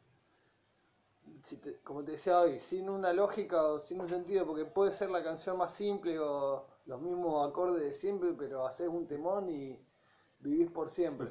si 1.44 1.58
te- 1.58 1.80
como 1.82 2.04
te 2.04 2.12
decía 2.13 2.39
hoy, 2.39 2.60
sin 2.60 2.89
una 2.89 3.12
lógica 3.13 3.63
o 3.63 3.80
sin 3.80 4.00
un 4.02 4.10
sentido, 4.10 4.46
porque 4.46 4.66
puede 4.66 4.92
ser 4.92 5.10
la 5.10 5.24
canción 5.24 5.58
más 5.58 5.74
simple 5.74 6.18
o 6.20 6.66
los 6.86 7.02
mismos 7.02 7.50
acordes 7.50 7.82
de 7.84 7.94
siempre, 7.94 8.34
pero 8.38 8.66
haces 8.66 8.88
un 8.88 9.08
temón 9.08 9.50
y 9.50 9.80
vivís 10.39 10.70
por 10.72 10.89
siempre. 10.89 11.30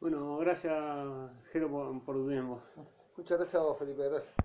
Bueno, 0.00 0.38
gracias 0.38 0.74
Jero 1.52 1.68
por, 1.70 2.04
por 2.04 2.14
tu 2.16 2.28
tiempo. 2.28 2.60
Muchas 3.16 3.38
gracias 3.38 3.60
a 3.60 3.64
vos, 3.66 3.78
Felipe, 3.78 4.08
gracias. 4.08 4.34